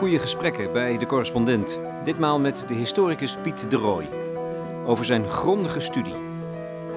[0.00, 1.80] Goede gesprekken bij de correspondent.
[2.04, 4.08] Ditmaal met de historicus Piet de Rooij.
[4.86, 6.14] Over zijn grondige studie.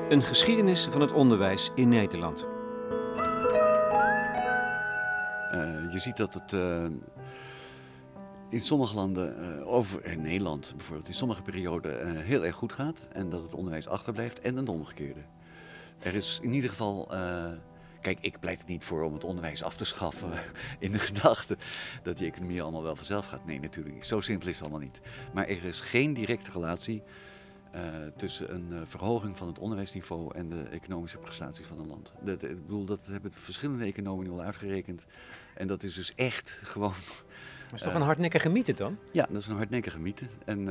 [0.10, 2.46] Een geschiedenis van het onderwijs in Nederland.
[5.54, 6.84] Uh, je ziet dat het uh,
[8.50, 13.08] in sommige landen, uh, over in Nederland bijvoorbeeld, in sommige perioden heel erg goed gaat.
[13.12, 15.22] En dat het onderwijs achterblijft en het omgekeerde.
[16.00, 17.08] Er is in ieder geval
[18.04, 20.32] Kijk, ik pleit er niet voor om het onderwijs af te schaffen
[20.80, 21.58] in de gedachte
[22.04, 23.46] dat die economie allemaal wel vanzelf gaat.
[23.46, 24.06] Nee, natuurlijk niet.
[24.06, 25.02] Zo simpel is het allemaal niet.
[25.34, 27.04] Maar er is geen directe relatie
[27.76, 27.82] uh,
[28.18, 32.14] tussen een uh, verhoging van het onderwijsniveau en de economische prestaties van een land.
[32.22, 35.06] Dat, ik bedoel, dat hebben verschillende economen nu al uitgerekend.
[35.56, 36.94] En dat is dus echt gewoon.
[37.70, 38.98] Dat is toch uh, een hardnekkige mythe dan?
[39.12, 40.26] Ja, dat is een hardnekkige mythe.
[40.46, 40.68] En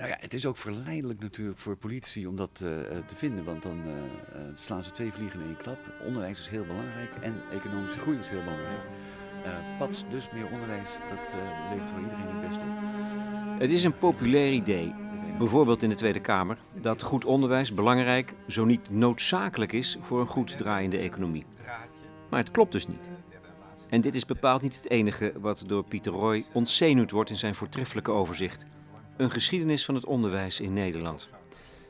[0.00, 2.68] nou ja, het is ook verleidelijk natuurlijk voor politici om dat uh,
[3.06, 3.92] te vinden, want dan uh,
[4.54, 5.78] slaan ze twee vliegen in één klap.
[6.06, 8.80] Onderwijs is heel belangrijk en economische groei is heel belangrijk.
[9.78, 11.34] pad, dus meer onderwijs, dat
[11.70, 13.60] levert voor iedereen het best op.
[13.60, 14.94] Het is een populair idee,
[15.38, 20.26] bijvoorbeeld in de Tweede Kamer, dat goed onderwijs belangrijk, zo niet noodzakelijk is voor een
[20.26, 21.44] goed draaiende economie.
[22.30, 23.10] Maar het klopt dus niet.
[23.88, 27.54] En dit is bepaald niet het enige wat door Pieter Roy ontzenuwd wordt in zijn
[27.54, 28.66] voortreffelijke overzicht.
[29.20, 31.28] Een geschiedenis van het onderwijs in Nederland.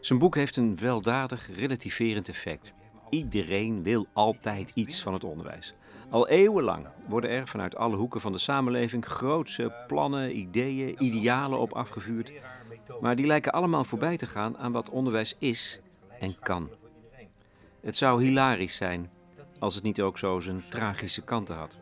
[0.00, 2.72] Zijn boek heeft een weldadig relativerend effect.
[3.11, 5.75] Iedereen wil altijd iets van het onderwijs.
[6.09, 11.72] Al eeuwenlang worden er vanuit alle hoeken van de samenleving grootse plannen, ideeën, idealen op
[11.72, 12.33] afgevuurd.
[13.00, 15.81] Maar die lijken allemaal voorbij te gaan aan wat onderwijs is
[16.19, 16.69] en kan.
[17.81, 19.11] Het zou hilarisch zijn
[19.59, 21.77] als het niet ook zo zijn tragische kanten had.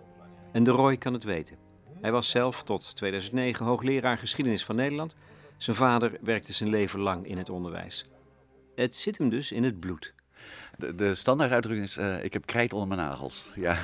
[0.52, 1.56] En de Roy kan het weten.
[2.00, 5.14] Hij was zelf tot 2009 hoogleraar geschiedenis van Nederland
[5.59, 8.06] zijn vader werkte zijn leven lang in het onderwijs.
[8.75, 10.14] Het zit hem dus in het bloed.
[10.77, 13.51] De, de standaarduitdrukking is: uh, ik heb krijt onder mijn nagels.
[13.55, 13.79] Ja.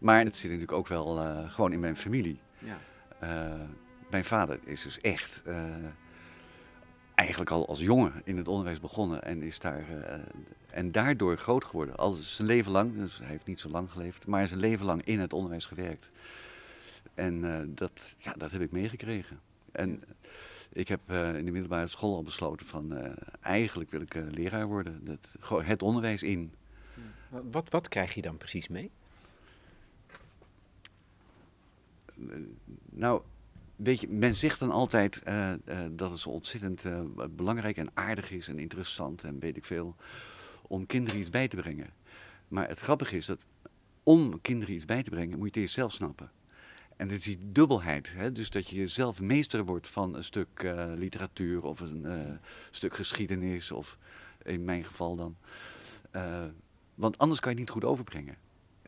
[0.00, 2.40] maar het zit natuurlijk ook wel uh, gewoon in mijn familie.
[2.58, 2.78] Ja.
[3.22, 3.68] Uh,
[4.10, 5.42] mijn vader is dus echt
[7.14, 9.84] eigenlijk al als jongen in het onderwijs begonnen en is daar
[10.70, 11.96] en daardoor groot geworden.
[11.96, 15.04] Al zijn leven lang, dus hij heeft niet zo lang geleefd, maar zijn leven lang
[15.04, 16.10] in het onderwijs gewerkt.
[17.14, 19.40] En dat, ja, dat heb ik meegekregen.
[19.72, 20.02] En
[20.72, 24.30] ik heb uh, in de middelbare school al besloten van uh, eigenlijk wil ik uh,
[24.30, 25.04] leraar worden.
[25.04, 25.18] Dat,
[25.64, 26.52] het onderwijs in.
[27.28, 28.90] Wat, wat krijg je dan precies mee?
[32.90, 33.22] nou,
[33.76, 35.22] weet je, men zegt dan altijd
[35.90, 36.84] dat het zo ontzettend
[37.36, 39.96] belangrijk en aardig is en interessant en weet ik veel
[40.62, 41.90] om kinderen iets bij te brengen.
[42.48, 43.38] Maar het grappige is dat
[44.02, 46.30] om kinderen iets bij te brengen moet je het eerst zelf snappen.
[47.00, 48.12] En dat is die dubbelheid.
[48.12, 48.32] Hè?
[48.32, 52.36] Dus dat je zelf meester wordt van een stuk uh, literatuur of een uh,
[52.70, 53.98] stuk geschiedenis, of
[54.42, 55.36] in mijn geval dan.
[56.12, 56.44] Uh,
[56.94, 58.36] want anders kan je het niet goed overbrengen.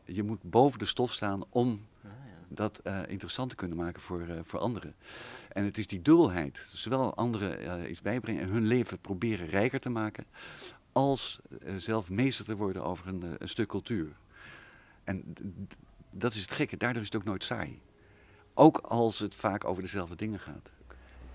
[0.05, 2.45] Je moet boven de stof staan om ah, ja.
[2.47, 4.95] dat interessant te kunnen maken voor, voor anderen.
[5.49, 6.69] En het is die dubbelheid.
[6.71, 10.25] Zowel anderen iets bijbrengen en hun leven proberen rijker te maken,
[10.91, 11.39] als
[11.77, 14.15] zelf meester te worden over een, een stuk cultuur.
[15.03, 15.35] En
[16.09, 17.81] dat is het gekke, daardoor is het ook nooit saai.
[18.53, 20.71] Ook als het vaak over dezelfde dingen gaat.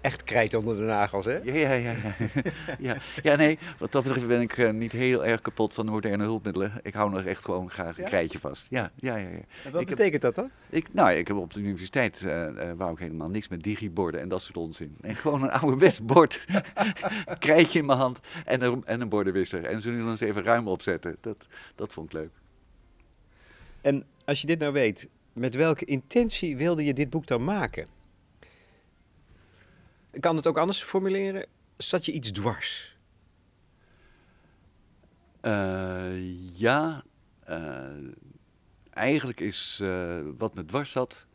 [0.00, 1.36] Echt krijt onder de nagels, hè?
[1.36, 1.92] Ja, ja, ja.
[1.92, 2.14] Ja,
[2.78, 2.96] ja.
[3.22, 6.72] ja nee, wat dat betreft ben ik uh, niet heel erg kapot van moderne hulpmiddelen.
[6.82, 8.08] Ik hou nog echt gewoon graag een ja?
[8.08, 8.66] krijtje vast.
[8.70, 9.28] Ja, ja, ja.
[9.28, 9.40] ja.
[9.64, 10.50] En wat ik betekent heb, dat dan?
[10.68, 14.20] Ik, nou, ik heb op de universiteit, uh, uh, wou ik helemaal niks met digiborden
[14.20, 14.96] en dat soort onzin.
[15.00, 16.46] En gewoon een ouderwets bord,
[17.38, 19.64] krijtje in mijn hand en een, en een bordenwisser.
[19.64, 21.16] En zo nu dan eens even ruim opzetten.
[21.20, 22.30] Dat, dat vond ik leuk.
[23.80, 27.86] En als je dit nou weet, met welke intentie wilde je dit boek dan maken?
[30.10, 31.46] Ik kan het ook anders formuleren.
[31.76, 32.96] Zat je iets dwars?
[35.42, 37.02] Uh, ja,
[37.48, 37.86] uh,
[38.90, 41.26] eigenlijk is uh, wat me dwars zat,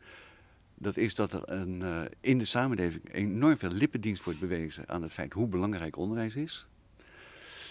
[0.74, 5.12] dat is dat er een, in de samenleving enorm veel lippendienst wordt bewezen aan het
[5.12, 6.66] feit hoe belangrijk onderwijs is.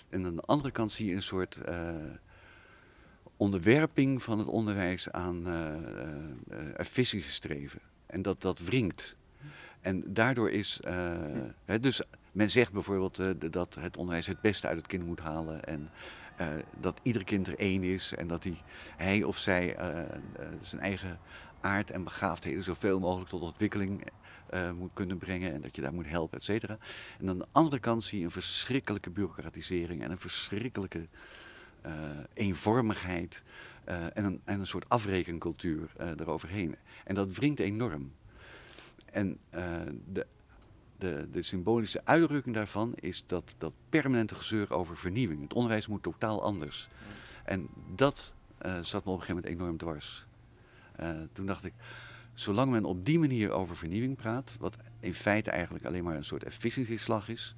[0.10, 1.60] En aan de andere kant zie je een soort
[3.44, 5.54] onderwerping van het onderwijs aan uh,
[6.52, 7.80] uh, efficiëntie streven.
[8.06, 9.16] En dat dat wringt.
[9.82, 10.80] En daardoor is.
[11.66, 12.02] Hè, dus
[12.32, 15.64] men zegt bijvoorbeeld dat het onderwijs het beste uit het kind moet halen.
[15.64, 15.90] En
[16.80, 18.14] dat ieder kind er één is.
[18.16, 18.58] En dat hij,
[18.98, 19.76] hij of zij
[20.62, 21.20] zijn eigen
[21.62, 24.04] aard en begaafdheden zoveel mogelijk tot ontwikkeling
[24.78, 25.54] moet kunnen brengen.
[25.54, 26.78] En dat je daar moet helpen, et cetera.
[27.20, 31.08] En aan de andere kant zie je een verschrikkelijke bureaucratisering en een verschrikkelijke
[32.34, 33.44] eenvormigheid
[33.90, 36.76] uh, en, een, en een soort afrekencultuur uh, eroverheen.
[37.04, 38.12] En dat wringt enorm.
[39.06, 39.38] En
[40.12, 40.26] de,
[40.98, 45.42] de, de symbolische uitdrukking daarvan is dat, dat permanente gezeur over vernieuwing.
[45.42, 46.88] Het onderwijs moet totaal anders.
[47.44, 48.36] En dat
[48.82, 50.26] zat me op een gegeven moment enorm dwars.
[51.34, 51.74] toen dacht ik,
[52.34, 56.24] zolang men op die manier over vernieuwing praat, wat in feite eigenlijk alleen maar een
[56.24, 57.56] soort efficiëntieslag is,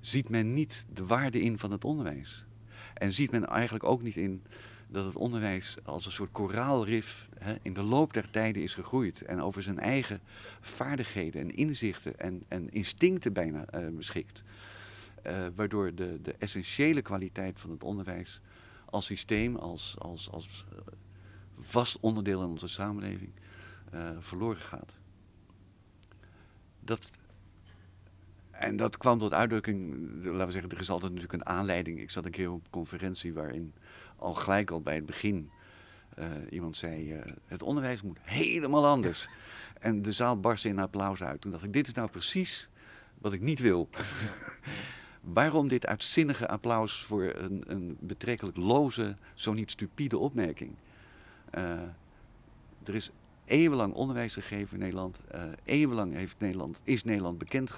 [0.00, 2.46] ziet men niet de waarde in van het onderwijs.
[3.04, 4.42] En ziet men eigenlijk ook niet in
[4.88, 9.22] dat het onderwijs als een soort koraalrif hè, in de loop der tijden is gegroeid.
[9.22, 10.20] En over zijn eigen
[10.60, 14.42] vaardigheden en inzichten en, en instincten bijna uh, beschikt.
[15.26, 18.40] Uh, waardoor de, de essentiële kwaliteit van het onderwijs
[18.84, 20.78] als systeem, als, als, als uh,
[21.58, 23.32] vast onderdeel in onze samenleving,
[24.20, 24.92] verloren gaat.
[26.80, 27.10] Dat,
[28.58, 32.00] en dat kwam tot uitdrukking, laten we zeggen, er is altijd natuurlijk een aanleiding.
[32.00, 33.74] Ik zat een keer op een conferentie waarin
[34.16, 35.50] al gelijk al bij het begin
[36.18, 39.28] uh, iemand zei, uh, het onderwijs moet helemaal anders.
[39.80, 41.40] En de zaal barstte in applaus uit.
[41.40, 42.68] Toen dacht ik, dit is nou precies
[43.18, 43.88] wat ik niet wil.
[45.20, 50.74] Waarom dit uitzinnige applaus voor een, een betrekkelijk loze, zo niet stupide opmerking?
[51.54, 51.80] Uh,
[52.84, 53.10] er is
[53.44, 55.20] eeuwenlang onderwijs gegeven in Nederland.
[55.64, 57.72] eeuwenlang heeft Nederland, is Nederland bekend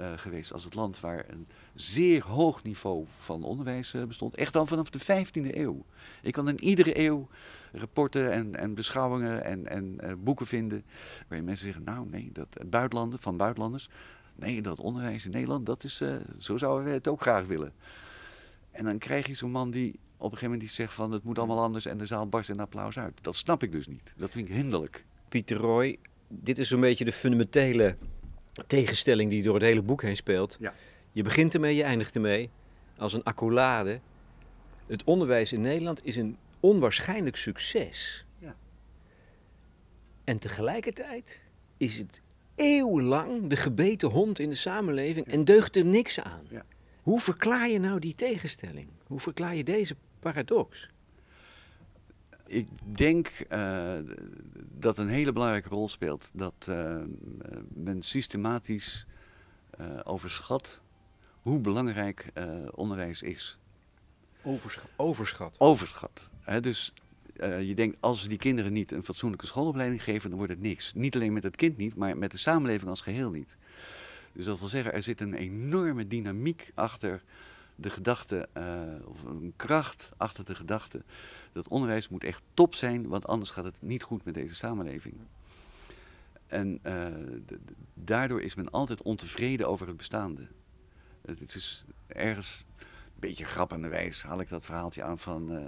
[0.00, 4.34] uh, geweest als het land waar een zeer hoog niveau van onderwijs uh, bestond.
[4.34, 5.84] Echt dan vanaf de 15e eeuw.
[6.22, 7.28] Ik kan in iedere eeuw
[7.72, 10.84] rapporten en, en beschouwingen en, en uh, boeken vinden
[11.28, 13.88] waarin mensen zeggen, nou nee, dat buitenlanden, van buitenlanders,
[14.34, 16.02] nee, dat onderwijs in Nederland, dat is,
[16.38, 17.72] zo zouden we het ook graag willen.
[18.70, 21.24] En dan krijg je zo'n man die op een gegeven moment die zegt van het
[21.24, 23.18] moet allemaal anders en de zaal barst in applaus uit.
[23.22, 24.14] Dat snap ik dus niet.
[24.16, 25.04] Dat vind ik hinderlijk.
[25.28, 27.96] Pieter Roy, dit is zo'n beetje de fundamentele
[28.66, 30.56] tegenstelling die door het hele boek heen speelt.
[30.60, 30.74] Ja.
[31.12, 32.50] Je begint ermee, je eindigt ermee.
[32.96, 34.00] Als een accolade.
[34.86, 38.24] Het onderwijs in Nederland is een onwaarschijnlijk succes.
[38.38, 38.56] Ja.
[40.24, 41.40] En tegelijkertijd
[41.76, 42.20] is het
[42.54, 46.46] eeuwenlang de gebeten hond in de samenleving en deugt er niks aan.
[46.48, 46.64] Ja.
[47.02, 48.88] Hoe verklaar je nou die tegenstelling?
[49.06, 50.90] Hoe verklaar je deze paradox?
[52.46, 53.98] Ik denk uh,
[54.78, 57.02] dat een hele belangrijke rol speelt dat uh,
[57.68, 59.06] men systematisch
[59.80, 60.82] uh, overschat
[61.42, 62.32] hoe belangrijk
[62.74, 63.58] onderwijs is.
[64.42, 64.90] Overschat?
[64.96, 65.54] Overschat.
[65.58, 66.30] overschat.
[66.60, 66.92] Dus
[67.60, 70.94] je denkt, als we die kinderen niet een fatsoenlijke schoolopleiding geven, dan wordt het niks.
[70.94, 73.56] Niet alleen met het kind niet, maar met de samenleving als geheel niet.
[74.32, 77.22] Dus dat wil zeggen, er zit een enorme dynamiek achter
[77.76, 78.48] de gedachte,
[79.04, 81.02] of een kracht achter de gedachte
[81.52, 85.14] dat onderwijs moet echt top zijn, want anders gaat het niet goed met deze samenleving.
[86.46, 87.06] En uh,
[87.94, 90.46] daardoor is men altijd ontevreden over het bestaande.
[91.22, 95.58] Het is ergens een beetje grappende wijs haal ik dat verhaaltje aan van uh,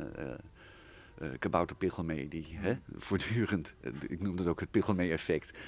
[1.22, 1.76] uh, Kabouter
[2.28, 3.74] die hè, voortdurend,
[4.08, 5.58] ik noem dat ook het Pichelmee-effect.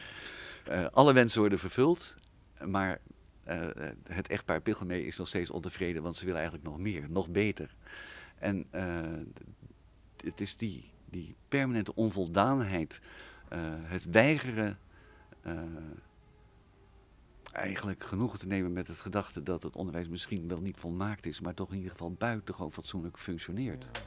[0.93, 2.17] alle wensen worden vervuld,
[2.67, 3.01] maar
[4.05, 7.75] het echtpaar Pichelmee is nog steeds ontevreden, want ze willen eigenlijk nog meer, nog beter.
[8.39, 8.67] En
[10.25, 13.01] het is die, die permanente onvoldaanheid,
[13.83, 14.79] het weigeren
[17.53, 21.41] eigenlijk genoegen te nemen met het gedachte dat het onderwijs misschien wel niet volmaakt is,
[21.41, 23.89] maar toch in ieder geval buitengewoon fatsoenlijk functioneert.
[23.93, 24.01] Ja.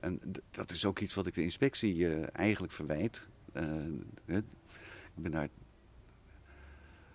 [0.00, 0.20] En
[0.50, 3.28] dat is ook iets wat ik de inspectie uh, eigenlijk verwijt.
[4.24, 4.44] ik
[5.22, 5.48] ben daar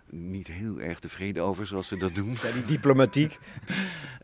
[0.09, 2.35] niet heel erg tevreden over zoals ze dat doen.
[2.43, 3.39] Ja, die diplomatiek.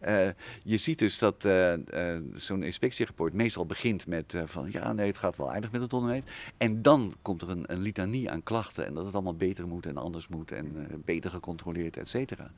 [0.02, 0.28] uh,
[0.64, 5.18] je ziet dus dat uh, uh, zo'n inspectierapport meestal begint met van ja, nee, het
[5.18, 6.24] gaat wel aardig met het onderwijs.
[6.58, 9.86] En dan komt er een, een litanie aan klachten en dat het allemaal beter moet
[9.86, 12.52] en anders moet en beter gecontroleerd, et cetera.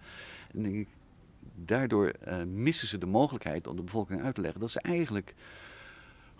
[0.51, 0.87] En denk ik,
[1.55, 2.11] daardoor
[2.47, 5.33] missen ze de mogelijkheid om de bevolking uit te leggen dat ze eigenlijk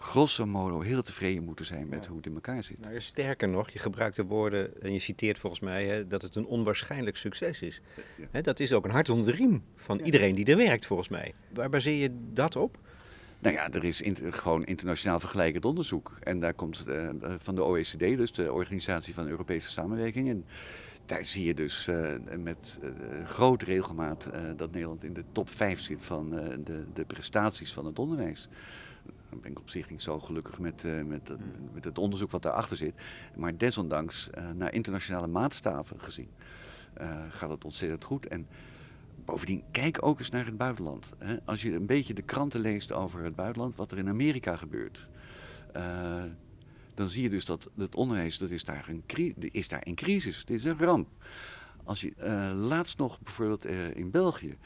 [0.05, 2.79] grosso modo heel tevreden moeten zijn met hoe het in elkaar zit.
[2.79, 6.35] Nou, sterker nog, je gebruikt de woorden en je citeert volgens mij hè, dat het
[6.35, 7.81] een onwaarschijnlijk succes is.
[8.31, 11.09] Hè, dat is ook een hart onder de riem van iedereen die er werkt volgens
[11.09, 11.33] mij.
[11.53, 12.77] Waar baseer je dat op?
[13.39, 16.17] Nou ja, er is gewoon internationaal vergelijkend onderzoek.
[16.23, 20.29] En daar komt uh, van de OECD, dus de Organisatie van Europese Samenwerking.
[20.29, 20.45] En
[21.05, 22.89] daar zie je dus uh, met uh,
[23.27, 26.29] grote regelmaat dat Nederland in de top 5 zit van
[26.63, 28.49] de, de prestaties van het onderwijs
[29.41, 31.35] ben ik op zich niet zo gelukkig met, uh, met, uh,
[31.73, 32.93] met het onderzoek wat daarachter zit.
[33.35, 36.29] Maar desondanks, uh, naar internationale maatstaven gezien,
[37.29, 38.27] gaat het ontzettend goed.
[38.27, 38.47] En
[39.25, 41.13] bovendien, kijk ook eens naar het buitenland.
[41.17, 41.37] Hè.
[41.45, 45.07] Als je een beetje de kranten leest over het buitenland, wat er in Amerika gebeurt.
[46.93, 49.03] dan zie je dus dat het onderwijs, dat is daar, een
[49.51, 50.37] is daar in crisis.
[50.37, 51.07] Het is een ramp.
[51.83, 52.13] Als je
[52.55, 53.65] laatst nog bijvoorbeeld
[53.95, 54.57] in België.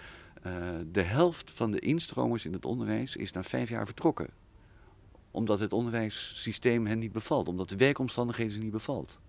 [0.92, 4.30] de helft van de instromers in het onderwijs is na vijf jaar vertrokken
[5.32, 9.20] omdat het onderwijssysteem hen niet bevalt, omdat de werkomstandigheden ze niet bevalt.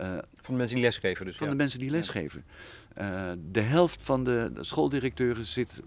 [0.00, 1.36] Uh, van de mensen die lesgeven dus?
[1.36, 2.44] Van de mensen die lesgeven.
[2.98, 5.82] Uh, de helft van de, schooldirecteuren zit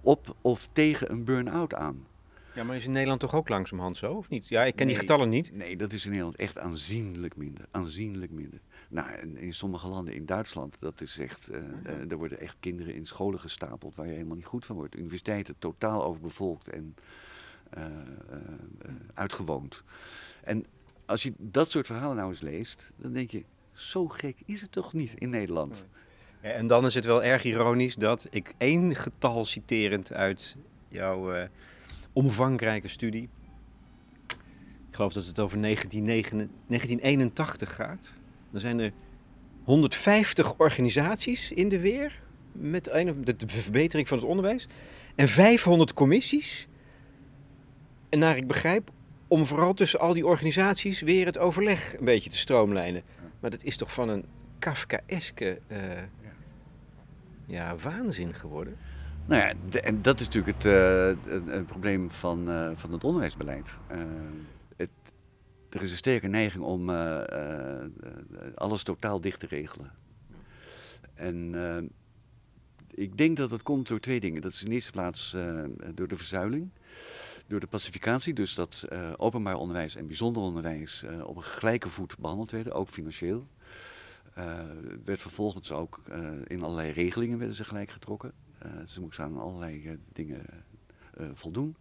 [0.00, 2.06] op of tegen een burn-out aan.
[2.54, 4.48] Ja, maar is in Nederland toch ook langzamerhand zo, of niet?
[4.48, 5.52] Ja, ik ken die getallen niet.
[5.52, 7.66] Nee, dat is in Nederland echt aanzienlijk minder.
[7.70, 8.60] Aanzienlijk minder.
[8.88, 12.94] Nou, in sommige landen, in Duitsland, dat is echt, uh, uh, er worden echt kinderen
[12.94, 14.96] in scholen gestapeld waar je helemaal niet goed van wordt.
[14.96, 16.94] Universiteiten totaal overbevolkt en
[19.14, 19.82] uitgewoond.
[20.42, 20.66] En
[21.06, 24.72] als je dat soort verhalen nou eens leest, dan denk je, zo gek is het
[24.72, 25.84] toch niet in Nederland?
[26.40, 30.56] En dan is het wel erg ironisch dat ik één getal citerend uit
[30.88, 31.48] jouw
[32.12, 33.28] omvangrijke studie,
[34.88, 38.12] ik geloof dat het over 1981 gaat,
[38.50, 38.92] dan zijn er
[39.64, 42.20] 150 organisaties in de weer
[42.52, 44.68] met de, de verbetering van het onderwijs
[45.14, 46.68] en 500 commissies.
[48.16, 48.90] En naar ik begrijp,
[49.28, 53.02] om vooral tussen al die organisaties weer het overleg een beetje te stroomlijnen.
[53.40, 54.24] Maar dat is toch van een
[54.58, 55.78] Kafkaeske uh,
[57.46, 57.76] ja.
[57.76, 58.76] waanzin geworden?
[59.26, 63.78] Nou ja, en dat is natuurlijk het, uh, probleem van, uh, van het onderwijsbeleid.
[64.76, 64.90] Het,
[65.70, 66.90] er is een sterke neiging om
[68.54, 69.90] alles totaal dicht te regelen.
[71.14, 71.54] En
[72.94, 74.40] ik denk dat dat komt door twee dingen.
[74.40, 75.36] Dat is in de eerste plaats
[75.94, 76.70] door de verzuiling
[77.46, 81.88] door de pacificatie, dus dat uh, openbaar onderwijs en bijzonder onderwijs uh, op een gelijke
[81.88, 83.46] voet behandeld werden, ook financieel.
[84.38, 84.60] Uh,
[85.04, 86.02] werd vervolgens ook
[86.46, 88.32] in allerlei regelingen werden ze gelijk getrokken.
[88.86, 90.44] ze moesten aan allerlei dingen
[91.32, 91.76] voldoen.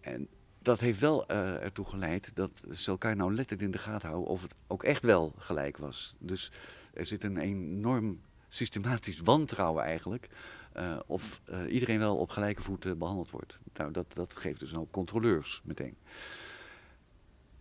[0.00, 4.30] En dat heeft wel ertoe geleid dat ze elkaar nou letterlijk in de gaten houden
[4.30, 6.14] of het ook echt wel gelijk was.
[6.18, 6.52] Dus
[6.94, 10.28] er zit een enorm systematisch wantrouwen eigenlijk
[10.76, 13.60] uh, of uh, iedereen wel op gelijke voet behandeld wordt.
[13.74, 15.96] Nou, dat, dat geeft dus ook controleurs meteen.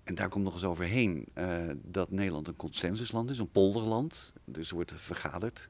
[0.03, 4.33] En daar komt nog eens overheen uh, dat Nederland een consensusland is, een polderland.
[4.45, 5.69] Dus er wordt vergaderd.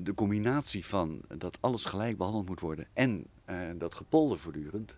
[0.00, 3.26] de combinatie van dat alles gelijk behandeld moet worden en
[3.78, 4.96] dat gepolder voortdurend.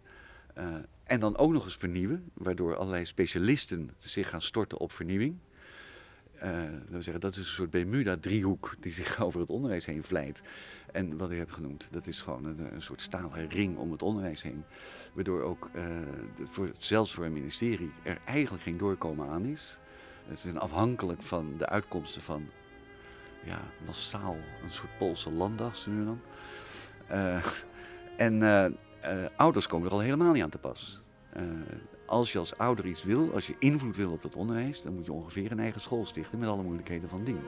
[1.04, 5.38] en dan ook nog eens vernieuwen, waardoor allerlei specialisten zich gaan storten op vernieuwing
[6.88, 10.42] we zeggen, dat is een soort Bermuda-driehoek die zich over het onderwijs heen vlijt.
[10.92, 14.42] En wat ik heb genoemd, dat is gewoon een, soort stalen ring om het onderwijs
[14.42, 14.64] heen.
[15.12, 15.84] Waardoor ook, uh,
[16.44, 19.78] voor, zelfs voor een ministerie, er eigenlijk geen doorkomen aan is.
[20.24, 22.48] Het is afhankelijk van de uitkomsten van
[23.44, 26.20] ja, massaal een soort Poolse landdag, nu dan.
[27.10, 27.44] Uh,
[28.16, 28.76] en
[29.36, 31.02] ouders komen er al helemaal niet aan te pas
[32.10, 35.04] als je als ouder iets wil, als je invloed wil op het onderwijs, dan moet
[35.04, 37.40] je ongeveer een eigen school stichten met alle moeilijkheden van dien.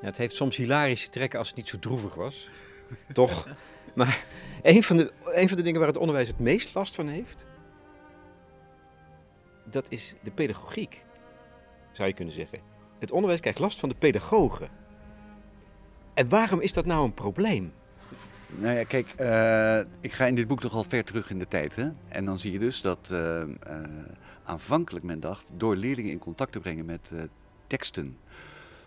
[0.00, 2.48] Het heeft soms hilarische trekken als het niet zo droevig was.
[3.12, 3.48] Toch?
[3.94, 4.24] Maar
[4.62, 7.44] een van, de, een van de dingen waar het onderwijs het meest last van heeft,
[9.64, 11.04] dat is de pedagogiek,
[11.92, 12.58] zou je kunnen zeggen.
[12.98, 14.68] Het onderwijs krijgt last van de pedagogen.
[16.14, 17.72] En waarom is dat nou een probleem?
[18.46, 21.48] Nou ja, kijk, uh, ik ga in dit boek toch al ver terug in de
[21.48, 21.76] tijd.
[21.76, 21.88] Hè?
[22.08, 23.46] En dan zie je dus dat uh, uh,
[24.44, 27.12] aanvankelijk men dacht door leerlingen in contact te brengen met
[27.66, 28.18] teksten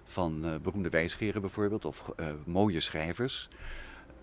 [0.03, 2.11] van beroemde wijsgeren bijvoorbeeld, of
[2.45, 3.49] mooie schrijvers,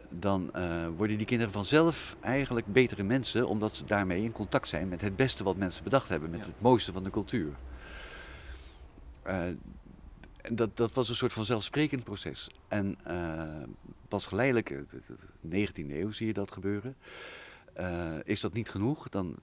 [0.09, 4.89] dan uh, worden die kinderen vanzelf eigenlijk betere mensen, omdat ze daarmee in contact zijn
[4.89, 7.53] met het beste wat mensen bedacht hebben, met het mooiste van de cultuur.
[9.27, 9.43] Uh,
[10.53, 12.51] dat, dat was een soort van zelfsprekend proces.
[12.69, 13.43] En uh,
[14.09, 14.75] pas geleidelijk,
[15.41, 16.97] de 19e eeuw zie je dat gebeuren.
[18.25, 19.37] is dat niet genoeg, dan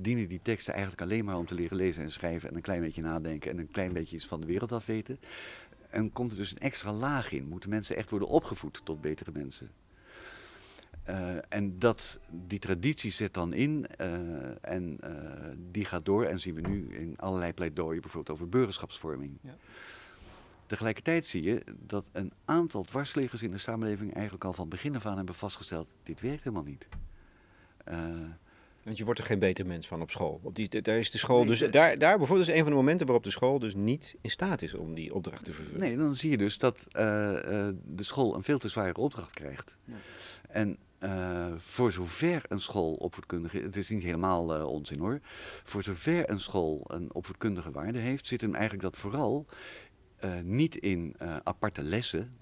[0.00, 2.80] dienen die teksten eigenlijk alleen maar om te leren lezen en schrijven en een klein
[2.80, 5.18] beetje nadenken en een klein beetje iets van de wereld afweten.
[5.90, 7.48] En komt er dus een extra laag in.
[7.48, 9.70] Moeten mensen echt worden opgevoed tot betere mensen.
[11.08, 14.06] Uh, en dat, die traditie zit dan in uh,
[14.60, 15.10] en uh,
[15.70, 19.38] die gaat door en zien we nu in allerlei pleidooien bijvoorbeeld over burgerschapsvorming.
[19.40, 19.56] Ja.
[20.66, 25.06] Tegelijkertijd zie je dat een aantal dwarsliggers in de samenleving eigenlijk al van begin af
[25.06, 26.88] aan hebben vastgesteld, dit werkt helemaal niet.
[28.82, 30.40] Want je wordt er geen beter mens van op school.
[30.42, 33.06] Op die, daar is de school dus, daar, daar bijvoorbeeld is een van de momenten
[33.06, 35.80] waarop de school dus niet in staat is om die opdracht te vervullen.
[35.80, 39.76] Nee, dan zie je dus dat de school een veel te zware opdracht krijgt.
[39.84, 39.94] Ja.
[40.48, 45.20] En uh, voor zover een school opvoedkundige, het is niet helemaal uh, onzin hoor,
[45.64, 49.46] voor zover een school een opvoedkundige waarde heeft, zit hem eigenlijk dat vooral
[50.24, 52.36] uh, niet in aparte lessen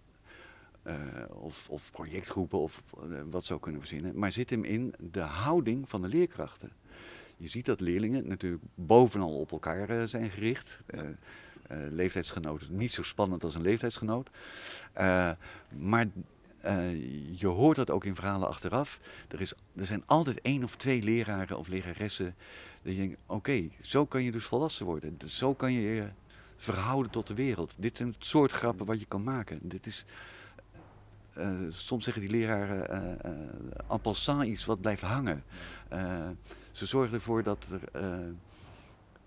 [1.28, 2.82] of, of, projectgroepen of
[3.30, 6.72] wat zou kunnen verzinnen, maar zit hem in de houding van de leerkrachten.
[7.36, 10.78] Je ziet dat leerlingen natuurlijk bovenal op elkaar zijn gericht.
[11.90, 14.30] leeftijdsgenoot niet zo spannend als een leeftijdsgenoot.
[16.64, 16.84] Maar
[17.32, 19.00] je hoort dat ook in verhalen achteraf.
[19.28, 22.34] Er, is, er zijn altijd één of twee leraren of leraressen.
[22.82, 25.18] Die denken: oké, zo kan je dus volwassen worden.
[25.26, 26.08] Zo kan je je
[26.56, 27.74] verhouden tot de wereld.
[27.76, 29.58] Dit zijn het soort grappen wat je kan maken.
[29.62, 30.04] Dit is.
[31.68, 35.44] soms zeggen die leraren uh, en passant iets wat blijft hangen.
[36.72, 38.34] ze zorgen ervoor dat er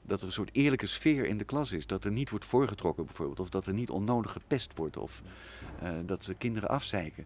[0.07, 1.87] dat er een soort eerlijke sfeer in de klas is.
[1.87, 3.39] Dat er niet wordt voorgetrokken bijvoorbeeld.
[3.39, 4.97] Of dat er niet onnodig gepest wordt.
[4.97, 5.21] Of
[6.05, 7.25] dat ze kinderen afzeiken.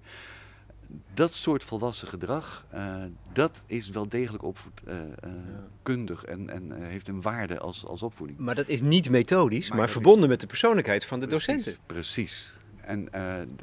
[1.14, 3.04] Dat soort volwassen gedrag, uh,
[3.34, 8.40] dat is wel degelijk opvoedkundig uh, en, en heeft een waarde als, als opvoeding.
[8.40, 10.30] Maar dat is niet methodisch, maar, maar verbonden is...
[10.30, 11.82] met de persoonlijkheid van de precies, docenten.
[11.86, 12.54] Precies.
[12.82, 13.10] En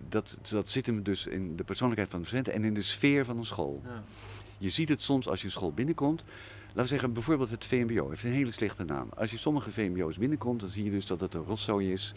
[0.08, 3.24] dat, dat zit hem dus in de persoonlijkheid van de docenten en in de sfeer
[3.24, 3.82] van een school.
[3.84, 4.02] Ja.
[4.58, 6.24] Je ziet het soms als je een school binnenkomt
[6.78, 9.08] Laten we zeggen, bijvoorbeeld het VMBO heeft een hele slechte naam.
[9.16, 12.14] Als je sommige VMBO's binnenkomt, dan zie je dus dat het een rotzooi is.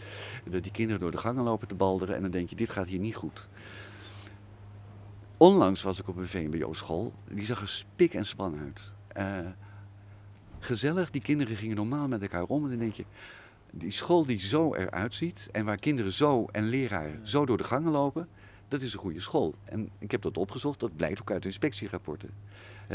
[0.50, 2.16] Dat die kinderen door de gangen lopen te balderen.
[2.16, 3.48] En dan denk je, dit gaat hier niet goed.
[5.38, 7.14] Onlangs was ik op een VMBO-school.
[7.30, 8.92] Die zag er spik en span uit.
[9.18, 9.52] Uh,
[10.60, 12.64] gezellig, die kinderen gingen normaal met elkaar om.
[12.64, 13.06] En dan denk je,
[13.72, 15.50] die school die zo eruit ziet...
[15.52, 18.28] en waar kinderen zo en leraren zo door de gangen lopen...
[18.68, 19.56] dat is een goede school.
[19.64, 22.30] En ik heb dat opgezocht, dat blijkt ook uit inspectierapporten.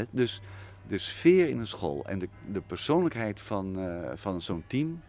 [0.09, 0.41] dus
[0.87, 5.01] de sfeer in een school en de, de persoonlijkheid van, uh, van zo'n team,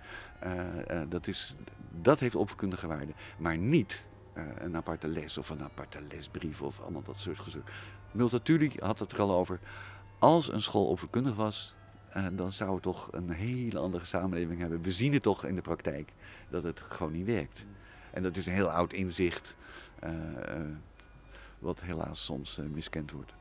[0.44, 0.52] uh,
[0.90, 1.56] uh, dat, is,
[2.00, 3.12] dat heeft opvoedkundige waarde.
[3.38, 4.06] Maar niet
[4.58, 7.62] een aparte les of een aparte lesbrief of allemaal dat soort gezeur.
[8.12, 9.60] Multatuli had het er al over.
[10.18, 11.74] Als een school opvoedkundig was,
[12.32, 14.82] dan zou het toch een hele andere samenleving hebben.
[14.82, 16.12] We zien het toch in de praktijk
[16.48, 17.64] dat het gewoon niet werkt.
[18.10, 19.54] En dat is een heel oud inzicht,
[21.58, 23.32] wat helaas soms miskend wordt.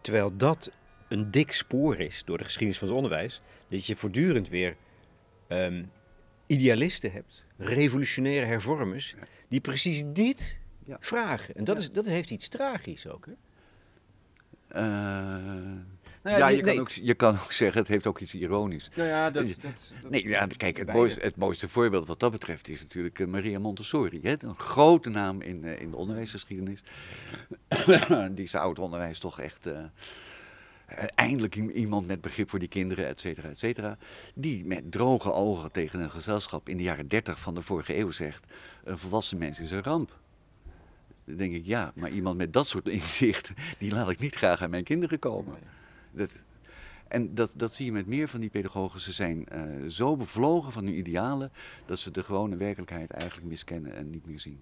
[0.00, 0.70] Terwijl dat
[1.12, 3.40] een dik spoor is door de geschiedenis van het onderwijs.
[3.68, 4.76] Dat je voortdurend weer
[5.48, 5.90] um,
[6.46, 9.14] idealisten hebt, revolutionaire hervormers,
[9.48, 10.96] die precies dit ja.
[11.00, 11.54] vragen.
[11.54, 13.26] En dat, is, dat heeft iets tragisch ook.
[13.26, 13.32] Hè?
[14.74, 14.82] Uh,
[16.22, 18.90] nou ja, ja je, kan ook, je kan ook zeggen, het heeft ook iets ironisch.
[18.94, 22.30] Nou ja, dat, dat, dat nee, ja, kijk, het mooiste, het mooiste, voorbeeld wat dat
[22.30, 24.20] betreft is natuurlijk uh, Maria Montessori.
[24.22, 24.34] Hè?
[24.38, 26.82] Een grote naam in, in de onderwijsgeschiedenis.
[28.30, 29.84] die zijn oud onderwijs toch echt eh,
[31.14, 33.98] eindelijk iemand met begrip voor die kinderen, et cetera, et cetera.
[34.34, 38.10] Die met droge ogen tegen een gezelschap in de jaren 30 van de vorige eeuw
[38.10, 38.44] zegt:
[38.84, 40.20] een volwassen mens is een ramp.
[41.24, 44.62] Dan denk ik, ja, maar iemand met dat soort inzicht, die laat ik niet graag
[44.62, 45.54] aan mijn kinderen komen.
[46.10, 46.44] Dat,
[47.08, 49.00] en dat, dat zie je met meer van die pedagogen.
[49.00, 51.52] Ze zijn uh, zo bevlogen van hun idealen
[51.86, 54.60] dat ze de gewone werkelijkheid eigenlijk miskennen en niet meer zien.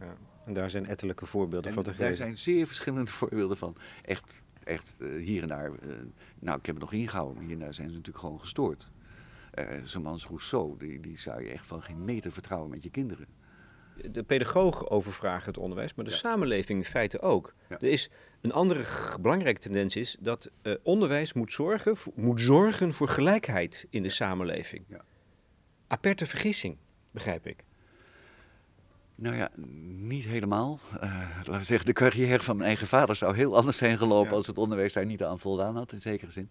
[0.00, 2.04] Ja, en daar zijn ettelijke voorbeelden van te geven.
[2.04, 3.76] Daar zijn zeer verschillende voorbeelden van.
[4.04, 5.94] Echt echt uh, hier en daar, uh,
[6.38, 8.90] nou ik heb het nog ingehouden, maar hier en daar zijn ze natuurlijk gewoon gestoord.
[9.82, 12.90] Zo'n man als Rousseau, die, die zou je echt van geen meter vertrouwen met je
[12.90, 13.26] kinderen.
[14.10, 16.16] De pedagogen overvragen het onderwijs, maar de ja.
[16.16, 17.54] samenleving in feite ook.
[17.68, 17.78] Ja.
[17.80, 18.84] Er is een andere
[19.20, 20.50] belangrijke tendens is dat
[20.82, 24.84] onderwijs moet zorgen, moet zorgen voor gelijkheid in de samenleving.
[24.88, 25.04] Ja.
[25.86, 26.76] Aperte vergissing,
[27.10, 27.64] begrijp ik.
[29.18, 29.50] Nou ja,
[29.86, 30.78] niet helemaal.
[30.94, 34.30] Uh, laten we zeggen, de carrière van mijn eigen vader zou heel anders zijn gelopen
[34.30, 34.36] ja.
[34.36, 36.50] als het onderwijs daar niet aan voldaan had, in zekere zin.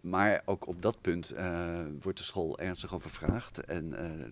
[0.00, 3.64] Maar ook op dat punt uh, wordt de school ernstig overvraagd.
[3.64, 4.26] En uh,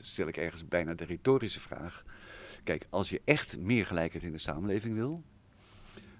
[0.00, 2.04] stel ik ergens bijna de retorische vraag.
[2.64, 5.22] Kijk, als je echt meer gelijkheid in de samenleving wil,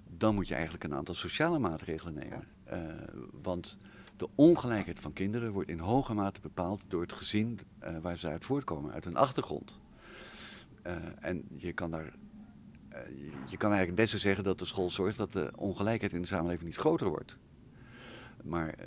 [0.09, 2.47] dan moet je eigenlijk een aantal sociale maatregelen nemen.
[2.67, 2.95] Ja.
[3.43, 3.79] want
[4.17, 7.61] de ongelijkheid van kinderen wordt in hoge mate bepaald door het gezin
[8.01, 9.79] waar ze uit voortkomen, uit hun achtergrond.
[10.87, 12.13] Uh, en je kan daar.
[12.93, 12.99] Uh,
[13.47, 16.27] je kan eigenlijk het beste zeggen dat de school zorgt dat de ongelijkheid in de
[16.27, 17.39] samenleving niet groter wordt.
[18.43, 18.87] Maar uh,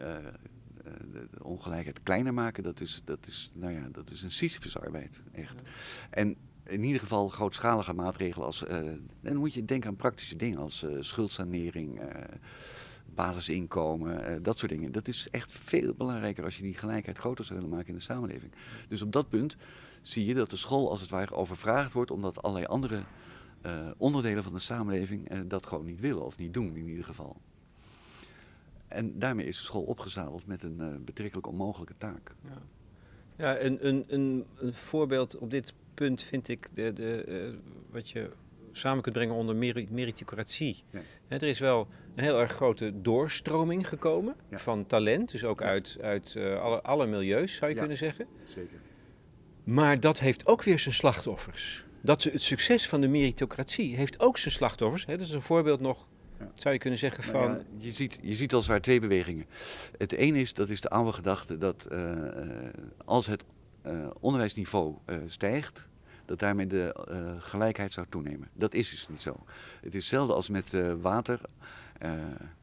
[1.12, 5.24] de, de, ongelijkheid kleiner maken, dat is, dat is, nou ja, dat is een Sisyphusarbeid,
[5.32, 5.62] echt.
[6.10, 8.64] En in ieder geval grootschalige maatregelen als.
[9.22, 12.02] dan moet je denken aan praktische dingen als schuldsanering,
[13.06, 14.92] basisinkomen, dat soort dingen.
[14.92, 18.02] Dat is echt veel belangrijker als je die gelijkheid groter zou willen maken in de
[18.02, 18.52] samenleving.
[18.88, 19.58] Dus op dat punt
[20.08, 23.04] zie je dat de school als het ware overvraagd wordt, omdat allerlei andere
[23.66, 27.06] uh, onderdelen van de samenleving uh, dat gewoon niet willen of niet doen in ieder
[27.06, 27.42] geval.
[28.88, 32.32] En daarmee is de school opgezadeld met een uh, betrekkelijk onmogelijke taak.
[32.44, 32.62] Ja,
[33.36, 37.58] ja een, een, een, een, voorbeeld op dit punt vind ik de, de,
[37.90, 38.30] wat je
[38.72, 39.56] samen kunt brengen onder
[39.90, 40.84] meritocratie.
[40.90, 41.02] Ja.
[41.28, 44.58] er is wel een heel erg grote doorstroming gekomen ja.
[44.58, 48.28] van talent, dus ook uit, uit alle, alle milieus zou je kunnen zeggen.
[48.44, 48.85] Zeker.
[49.66, 51.86] Maar dat heeft ook weer zijn slachtoffers.
[52.02, 55.06] Dat het succes van de meritocratie heeft ook zijn slachtoffers.
[55.06, 55.18] Hè?
[55.18, 56.08] Dat is een voorbeeld nog,
[56.40, 56.50] ja.
[56.54, 57.52] zou je kunnen zeggen, van...
[57.52, 59.46] Ja, je, ziet, je ziet als ware twee bewegingen.
[59.98, 62.12] Het ene is, dat is de oude gedachte dat uh,
[63.06, 63.44] als het
[63.86, 65.88] uh, onderwijsniveau uh, stijgt,
[66.26, 66.96] dat daarmee de
[67.40, 68.50] gelijkheid zou toenemen.
[68.54, 69.44] Dat is dus niet zo.
[69.82, 71.40] Het is hetzelfde als met water.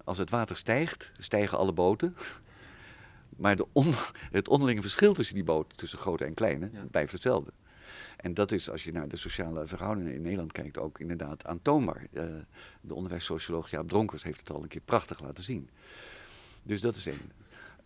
[0.05, 2.15] als het water stijgt, stijgen alle boten.
[3.43, 3.93] maar de on
[4.31, 6.85] het onderlinge verschil tussen die boten, tussen grote en kleine, ja.
[6.91, 7.53] blijft hetzelfde.
[8.17, 12.07] En dat is, als je naar de sociale verhoudingen in Nederland kijkt, ook inderdaad aantoonbaar.
[12.81, 15.71] de onderwijssocioloog Jaap Dronkers heeft het al een keer prachtig laten zien.
[16.63, 17.33] Dus dat is één.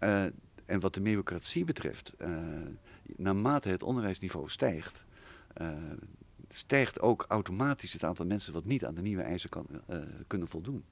[0.01, 0.25] Uh,
[0.65, 2.39] en wat de meritocratie betreft, uh,
[3.17, 5.05] naarmate het onderwijsniveau stijgt,
[5.61, 5.73] uh,
[6.49, 9.67] stijgt ook automatisch het aantal mensen wat niet aan de nieuwe eisen kan,
[10.27, 10.85] kunnen voldoen.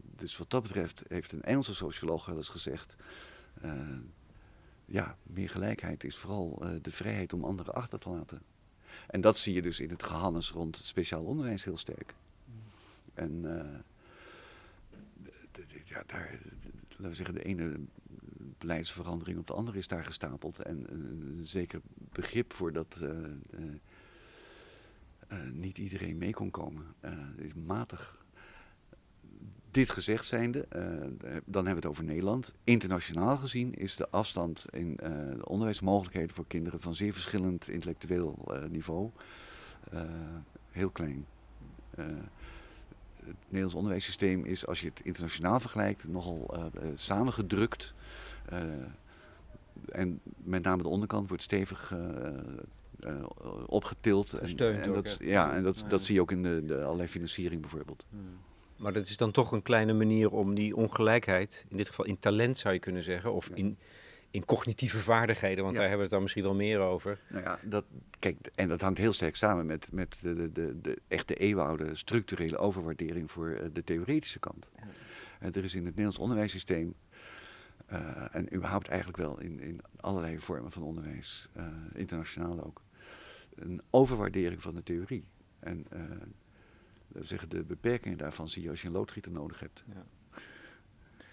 [0.00, 2.96] Dus wat dat betreft heeft een Engelse socioloog wel eens gezegd,
[4.84, 8.42] ja, meer gelijkheid is vooral de vrijheid om anderen achter te laten.
[9.06, 12.14] En dat zie je dus in het gehannes rond speciaal onderwijs heel sterk.
[13.14, 13.40] En
[15.84, 16.38] ja, daar,
[16.88, 17.80] laten we zeggen, de ene
[18.58, 20.58] beleidsverandering op de andere is daar gestapeld.
[20.58, 21.80] En een, zeker
[22.12, 23.00] begrip voor dat
[25.52, 26.94] niet iedereen mee kon komen.
[27.36, 28.25] is matig.
[29.76, 30.66] Dit gezegd zijnde,
[31.44, 32.54] dan hebben we het over Nederland.
[32.64, 34.96] Internationaal gezien is de afstand in
[35.36, 39.10] de onderwijsmogelijkheden voor kinderen van zeer verschillend intellectueel niveau
[40.70, 41.26] heel klein
[43.24, 47.94] het Nederlands onderwijssysteem is, als je het internationaal vergelijkt, nogal samengedrukt.
[49.88, 51.94] En met name de onderkant wordt stevig
[53.66, 54.30] opgetild.
[54.30, 57.08] Gesteund en, en dat, ja, en dat, dat zie je ook in de, de allerlei
[57.08, 58.06] financiering bijvoorbeeld.
[58.10, 58.38] Hmm.
[58.76, 62.18] Maar dat is dan toch een kleine manier om die ongelijkheid, in dit geval in
[62.18, 63.78] talent zou je kunnen zeggen, of in
[64.36, 67.20] in cognitieve vaardigheden, want daar hebben we het dan misschien wel meer over.
[67.28, 67.84] Nou ja, dat,
[68.18, 71.94] kijk, en dat hangt heel sterk samen met, met de, de, de, de echte eeuwenoude
[71.94, 74.68] structurele overwaardering voor eh, de theoretische kant.
[74.76, 74.82] Ja.
[75.38, 76.94] En er is in het Nederlands onderwijssysteem,
[77.92, 82.82] uh, en überhaupt eigenlijk wel in, in allerlei vormen van onderwijs, uh, internationaal ook,
[83.54, 85.24] een overwaardering van de theorie.
[85.58, 86.00] En uh,
[87.20, 89.84] zeggen, de beperkingen daarvan zie je als je een loodgieter nodig hebt.
[89.94, 90.04] Ja.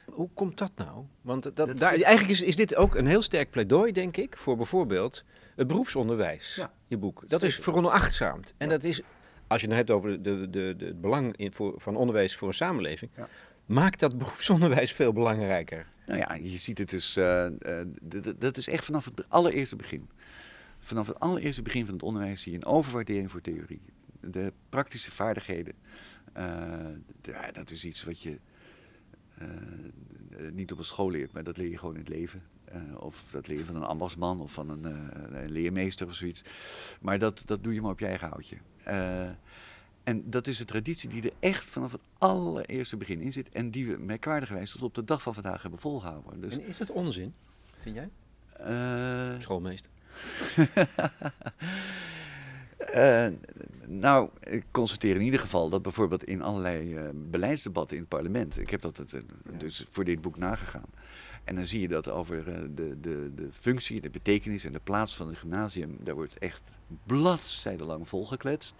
[0.05, 1.05] Hoe komt dat nou?
[1.21, 4.55] Want dat, daar, eigenlijk is, is dit ook een heel sterk pleidooi, denk ik, voor
[4.57, 5.23] bijvoorbeeld
[5.55, 7.29] het beroepsonderwijs, ja, je boek.
[7.29, 8.53] Dat is veronachtzaamd.
[8.57, 9.01] En dat is,
[9.47, 12.47] als je het hebt over de, de, de, het belang in voor, van onderwijs voor
[12.47, 13.27] een samenleving, ja.
[13.65, 15.87] maakt dat beroepsonderwijs veel belangrijker.
[16.05, 17.81] Nou ja, je ziet het dus, uh, uh,
[18.37, 20.09] dat is echt vanaf het allereerste begin.
[20.79, 23.81] Vanaf het allereerste begin van het onderwijs zie je een overwaardering voor theorie.
[24.31, 25.73] De praktische vaardigheden,
[26.37, 26.87] uh,
[27.53, 28.39] dat is iets wat je
[29.41, 32.43] uh, niet op een school leert, maar dat leer je gewoon in het leven.
[32.73, 36.13] Uh, of dat leer je van een ambachtsman of van een, uh, een, leermeester of
[36.13, 36.43] zoiets.
[37.01, 38.57] Maar dat, dat doe je maar op je eigen houtje.
[40.03, 43.49] en dat is een traditie die er echt vanaf het allereerste begin in zit.
[43.49, 46.41] En die we merkwaardigerwijs tot op de dag van vandaag hebben volgehouden.
[46.41, 47.33] Dus, en is het onzin,
[47.81, 48.09] vind jij?
[49.39, 49.91] Schoolmeester.
[52.95, 53.27] Uh,
[53.85, 58.59] nou, ik constateer in ieder geval dat bijvoorbeeld in allerlei uh, beleidsdebatten in het parlement,
[58.59, 59.21] ik heb dat het, uh,
[59.57, 60.85] dus voor dit boek nagegaan.
[61.43, 62.43] En dan zie je dat over
[62.75, 66.61] de, de, de functie, de betekenis en de plaats van het gymnasium, daar wordt echt
[67.03, 68.75] bladzijdenlang volgekletst.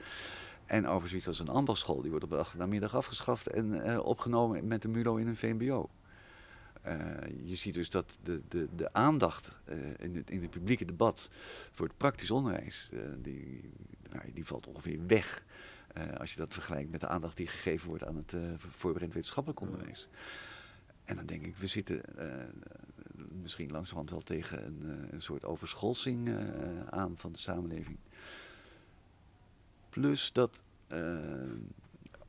[0.66, 4.82] En over zoiets als een ambachtschool, die wordt op de namiddag afgeschaft en opgenomen met
[4.82, 5.90] de MULO in een VMBO.
[6.88, 6.96] Uh,
[7.44, 11.30] je ziet dus dat de, de, de aandacht uh, in, het, in het publieke debat
[11.72, 13.72] voor het praktisch onderwijs, uh, die,
[14.12, 15.44] nou, die valt ongeveer weg.
[16.18, 20.08] als je dat vergelijkt met de aandacht die gegeven wordt aan het voorbereid wetenschappelijk onderwijs.
[21.04, 22.02] En dan denk ik, we zitten
[23.42, 26.36] misschien langzamerhand wel tegen een, een soort overscholsing
[26.90, 27.98] aan van de samenleving.
[29.90, 30.62] Plus dat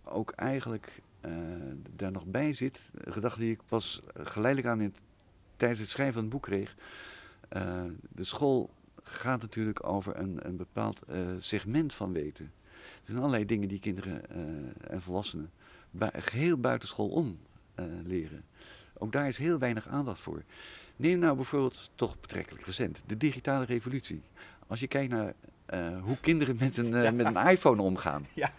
[0.05, 1.03] ook eigenlijk
[1.96, 2.90] daar nog bij zit.
[2.94, 4.94] Een gedachte die ik pas geleidelijk aan
[5.56, 6.76] tijdens het schrijven van het boek kreeg.
[7.56, 8.70] Uh, de school
[9.02, 12.52] gaat natuurlijk over een, een bepaald uh, segment van weten.
[12.74, 14.30] Er zijn allerlei dingen die kinderen
[14.90, 15.50] en volwassenen
[15.90, 17.38] bu geheel buitenschool om
[18.04, 18.44] leren.
[18.98, 20.42] Ook daar is heel weinig aandacht voor.
[20.96, 24.22] Neem nou bijvoorbeeld, toch betrekkelijk recent, de digitale revolutie.
[24.66, 25.34] Als je kijkt naar
[26.02, 28.26] hoe kinderen met een, met een iPhone omgaan.
[28.34, 28.52] Ja.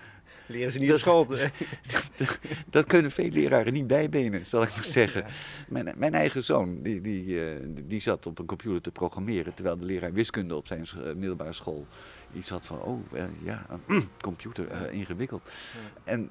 [0.48, 1.28] Leren ze niet op school.
[2.70, 5.26] dat, kunnen veel leraren niet bijbenen, zal ik maar zeggen.
[5.68, 7.44] Mijn, mijn eigen zoon, die, die, uh,
[7.84, 9.54] die zat op een computer te programmeren...
[9.54, 11.88] terwijl de leraar wiskunde op zijn uh, middelbare school
[12.34, 12.82] iets had van...
[12.82, 13.66] oh, uh, ja,
[14.22, 15.50] computer, ingewikkeld.
[16.04, 16.30] En,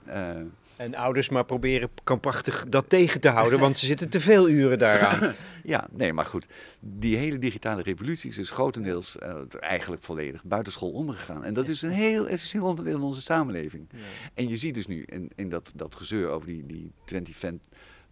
[0.77, 3.59] en ouders maar proberen krampachtig dat tegen te houden...
[3.59, 5.35] want ze zitten te veel uren daaraan.
[5.65, 6.47] ja, nee, maar goed.
[6.81, 9.19] Die hele digitale revolutie is dus grotendeels
[9.61, 11.45] eigenlijk volledig buitenschool omgegaan.
[11.45, 13.89] En dat is een heel essentieel onderdeel van onze samenleving.
[14.35, 17.43] En je ziet dus nu in, in dat, dat gezeur over die, die 20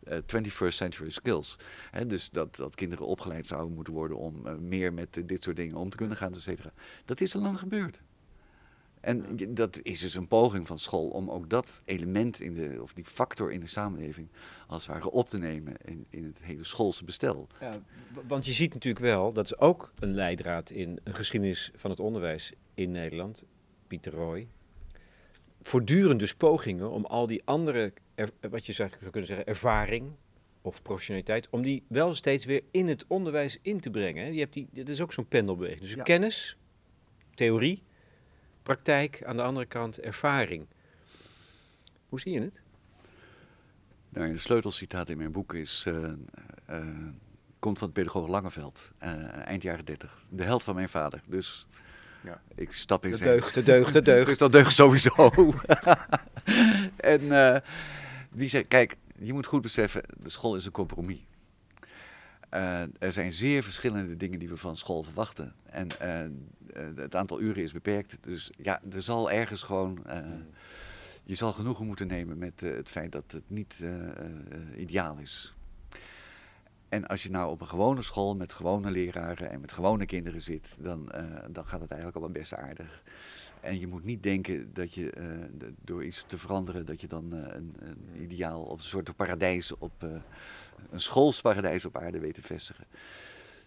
[0.02, 1.56] eh, 21st century skills.
[1.90, 5.42] Hè, dus dat, dat kinderen opgeleid zouden moeten worden om eh, meer met eh, dit
[5.42, 6.72] soort dingen om te kunnen gaan, et cetera.
[7.04, 8.00] Dat is al lang gebeurd.
[9.00, 12.92] En dat is dus een poging van school om ook dat element in de, of
[12.92, 14.28] die factor in de samenleving,
[14.66, 17.46] als het ware op te nemen in, in het hele schoolse bestel.
[17.60, 17.80] Ja,
[18.26, 22.00] want je ziet natuurlijk wel, dat is ook een leidraad in een geschiedenis van het
[22.00, 23.44] onderwijs in Nederland,
[23.86, 24.48] Pieter Roy.
[25.62, 30.12] Voortdurend dus pogingen om al die andere, er- wat je zou kunnen zeggen, ervaring
[30.62, 34.32] of professionaliteit, om die wel steeds weer in het onderwijs in te brengen.
[34.34, 35.80] Je hebt die, dit is ook zo'n pendelbeweging.
[35.80, 36.02] Dus Ja.
[36.02, 36.56] kennis,
[37.34, 37.82] theorie,
[38.62, 40.66] praktijk, aan de andere kant ervaring.
[42.08, 42.60] Hoe zie je het?
[44.08, 46.04] Nou, een sleutelcitaat in mijn boek is, eh,
[46.66, 46.86] eh,
[47.58, 50.26] komt van het pedagoog Langeveld, eh, eind jaren 30.
[50.30, 51.22] De held van mijn vader.
[51.26, 51.66] Dus
[52.24, 52.40] Ja.
[52.54, 53.28] ik stap in De zijn...
[53.28, 54.26] deugd, de deugd, de deugd.
[54.26, 55.30] Dus dat deugt sowieso.
[56.96, 57.60] en eh,
[58.30, 61.26] die zei, kijk, je moet goed beseffen, de school is een compromis.
[62.48, 65.54] Eh, er zijn zeer verschillende dingen die we van school verwachten.
[65.64, 68.18] En eh, het aantal uren is beperkt.
[68.20, 70.04] Dus ja, er zal ergens gewoon...
[70.06, 70.18] eh,
[71.24, 75.18] je zal genoegen moeten nemen met het feit dat het niet eh, eh, eh, ideaal
[75.18, 75.54] is.
[76.92, 80.40] En als je nou op een gewone school met gewone leraren en met gewone kinderen
[80.40, 83.02] zit, dan, eh, dan gaat het eigenlijk al best aardig.
[83.60, 85.26] En je moet niet denken dat je eh,
[85.84, 89.78] door iets te veranderen, dat je dan eh, een, een ideaal of een soort paradijs
[89.78, 90.02] op,
[90.90, 92.86] een schoolsparadijs op aarde weet te vestigen.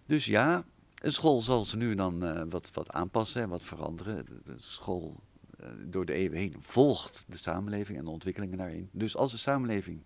[0.06, 0.64] Dus ja,
[1.02, 4.26] een school zal ze nu dan wat, wat aanpassen en wat veranderen.
[4.44, 5.20] De, school
[5.84, 8.88] door de eeuwen heen volgt de samenleving en de ontwikkelingen daarin.
[8.92, 10.02] Dus als de samenleving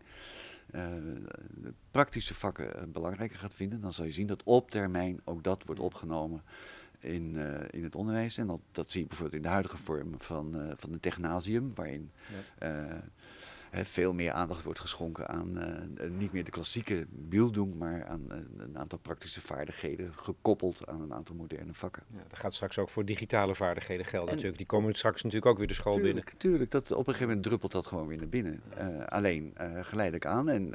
[1.90, 5.62] praktische vakken eh, belangrijker gaat vinden, dan zal je zien dat op termijn ook dat
[5.66, 6.42] wordt opgenomen
[7.00, 8.38] in, eh, in het onderwijs.
[8.38, 11.72] En dat, dat zie je bijvoorbeeld in de huidige vorm van, eh van het technasium,
[11.74, 12.11] waarin
[12.59, 12.85] eh,
[13.72, 18.24] veel meer aandacht wordt geschonken aan eh, eh, niet meer de klassieke beelddoen, maar aan
[18.30, 22.02] eh, een aantal praktische vaardigheden gekoppeld aan een aantal moderne vakken.
[22.12, 24.59] Ja, dat gaat straks ook voor digitale vaardigheden gelden En- natuurlijk.
[24.59, 26.24] Die komen straks natuurlijk ook weer de school binnen.
[26.37, 28.62] Tuurlijk, dat, op een gegeven moment druppelt dat gewoon weer naar binnen.
[29.09, 30.74] Alleen geleidelijk aan en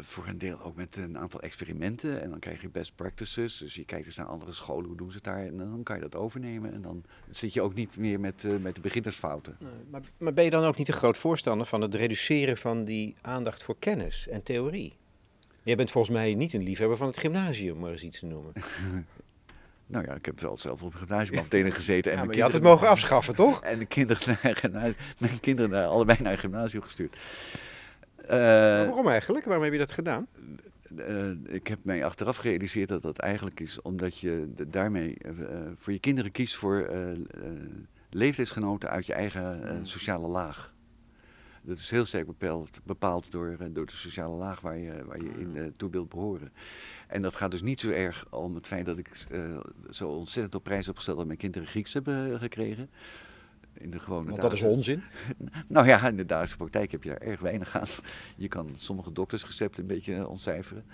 [0.00, 2.22] voor een deel ook met een aantal experimenten.
[2.22, 3.58] En dan krijg je best practices.
[3.58, 5.46] Dus je kijkt eens naar andere scholen, hoe doen ze het daar.
[5.46, 6.72] En dan kan je dat overnemen.
[6.72, 9.56] En dan zit je ook niet meer met, eh, met de beginnersfouten.
[9.60, 12.84] Nee, maar, maar ben je dan ook niet een groot voorstander van het reduceren van
[12.84, 14.96] die aandacht voor kennis en theorie?
[15.62, 18.26] Jij bent volgens mij niet een liefhebber van het gymnasium, om maar eens iets te
[18.26, 18.52] noemen.
[19.88, 22.10] Nou ja, ik heb wel zelf op een gymnasiumafdeling gezeten.
[22.12, 23.62] En Ja, maar je had het mogen afschaffen, toch?
[23.72, 24.38] En de kinderen
[24.72, 27.16] naar mijn kinderen naar, allebei naar het gymnasium gestuurd.
[28.28, 28.38] Eh,
[28.86, 29.44] Waarom eigenlijk?
[29.44, 30.26] Waarom heb je dat gedaan?
[30.96, 35.32] Eh, ik heb mij achteraf gerealiseerd dat dat eigenlijk is omdat je daarmee eh,
[35.76, 36.88] voor je kinderen kiest voor
[38.10, 40.74] leeftijdsgenoten uit je eigen eh, sociale laag.
[41.62, 45.30] Dat is heel sterk bepaald, bepaald door, door de sociale laag waar je, waar je
[45.38, 46.52] in eh, toe wilt behoren.
[47.06, 49.26] En dat gaat dus niet zo erg om het feit dat ik
[49.90, 52.90] zo ontzettend op prijs heb gesteld dat mijn kinderen Grieks hebben gekregen.
[53.78, 55.02] In de gewone Want dat is onzin.
[55.68, 57.86] nou ja, in de Duitse praktijk heb je daar erg weinig aan.
[58.36, 60.84] Je kan sommige doktersrecepten een beetje eh, ontcijferen.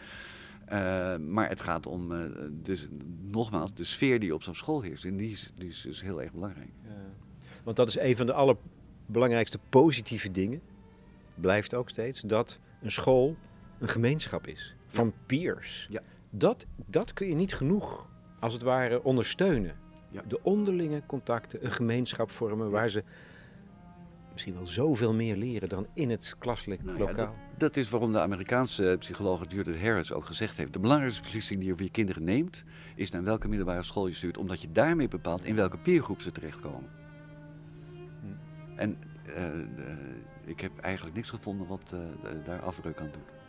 [0.65, 2.89] Eh, maar het gaat om, eh, dus,
[3.21, 5.05] nogmaals, de sfeer die op zo'n school heerst.
[5.05, 6.71] En die is, die is dus heel erg belangrijk.
[7.63, 10.61] Want dat is een van de allerbelangrijkste positieve dingen,
[11.35, 13.37] blijft ook steeds, dat een school
[13.79, 15.87] een gemeenschap is van peers.
[15.91, 16.03] Ja.
[16.31, 18.09] Dat, dat kun je niet genoeg,
[18.41, 19.77] als het ware, ondersteunen.
[20.13, 20.23] Ja.
[20.29, 23.05] De onderlinge contacten, een gemeenschap vormen waar ze
[24.33, 26.85] misschien wel zoveel meer leren dan in het klaslokaal.
[26.85, 30.73] Nou ja, dat, dat is waarom de Amerikaanse psycholoog Judith Harris ook gezegd heeft.
[30.73, 34.15] De belangrijkste beslissing die je voor je kinderen neemt, is naar welke middelbare school je
[34.15, 34.39] stuurt.
[34.39, 36.91] Omdat je daarmee bepaalt in welke peergroep ze terechtkomen.
[38.77, 38.97] En
[39.27, 39.65] eh, eh,
[40.45, 42.01] ik heb eigenlijk niks gevonden wat eh,
[42.45, 43.41] daar afbreuk aan doet.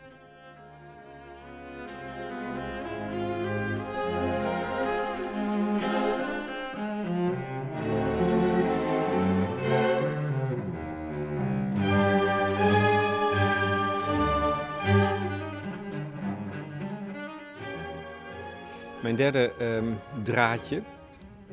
[19.13, 20.81] Mijn derde ehm, draadje,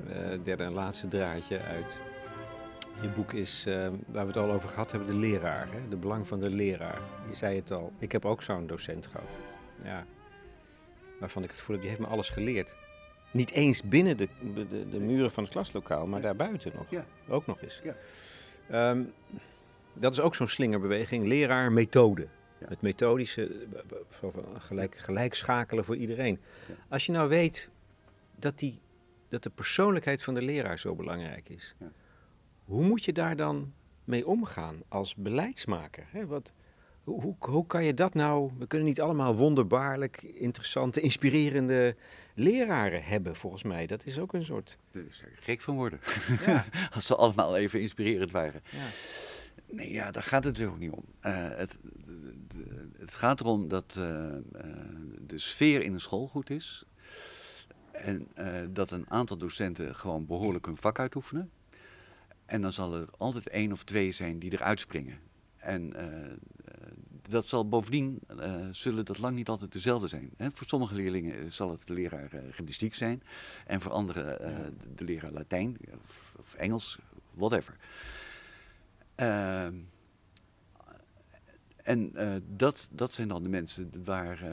[0.08, 1.98] eh, derde en laatste draadje uit
[3.00, 5.68] je boek is, ehm, waar we het al over gehad hebben, de leraar.
[5.70, 5.88] Hè?
[5.88, 7.00] De belang van de leraar.
[7.28, 9.28] Je zei het al, ik heb ook zo'n docent gehad.
[9.84, 10.04] Ja,
[11.18, 12.76] waarvan ik het gevoel heb, die heeft me alles geleerd.
[13.30, 16.90] Niet eens binnen de, de, de muren van het klaslokaal, maar daarbuiten nog.
[16.90, 17.04] Ja.
[17.28, 17.80] Ook nog eens.
[17.84, 17.94] Ja.
[18.70, 19.02] Ehm,
[19.92, 22.26] dat is ook zo'n slingerbeweging, leraar, methode.
[22.60, 22.66] Ja.
[22.68, 26.40] Het methodische, eh, van gelijk, gelijk schakelen voor iedereen.
[26.68, 26.74] Ja.
[26.88, 27.68] Als je nou weet
[28.36, 28.80] dat, die,
[29.28, 31.90] dat de persoonlijkheid van de leraar zo belangrijk is, Ja.
[32.64, 33.72] hoe moet je daar dan
[34.04, 36.06] mee omgaan als beleidsmaker?
[36.10, 36.26] Hè?
[36.26, 36.52] Wat,
[37.04, 38.50] Hoe, hoe, hoe kan je dat nou?
[38.58, 41.96] We kunnen niet allemaal wonderbaarlijk interessante, inspirerende
[42.34, 43.86] leraren hebben, volgens mij.
[43.86, 44.78] Dat is ook een soort.
[44.92, 45.02] Daar
[45.40, 46.00] gek van worden.
[46.46, 46.64] Ja.
[46.94, 48.62] Als ze allemaal even inspirerend waren.
[48.70, 48.86] Ja.
[49.70, 51.04] Nee, ja, daar gaat het natuurlijk ook niet om.
[51.20, 51.78] Eh, het,
[52.98, 54.42] het gaat erom dat eh, eh,
[55.26, 56.84] de sfeer in de school goed is.
[57.92, 58.28] En
[58.72, 61.50] dat een aantal docenten gewoon behoorlijk hun vak uitoefenen.
[62.46, 65.18] En dan zal er altijd één of twee zijn die eruit springen.
[65.56, 65.94] En
[67.28, 68.20] dat zal bovendien,
[68.70, 70.30] zullen dat lang niet altijd dezelfde zijn.
[70.36, 70.50] Hè?
[70.50, 73.22] Voor sommige leerlingen zal het de leraar gymnastiek zijn.
[73.66, 74.38] En voor anderen
[74.94, 76.98] de leraar Latijn of, of Engels,
[77.34, 77.76] whatever.
[79.20, 79.74] Ehm,
[81.82, 84.50] en eh, dat, dat zijn dan de mensen waar eh,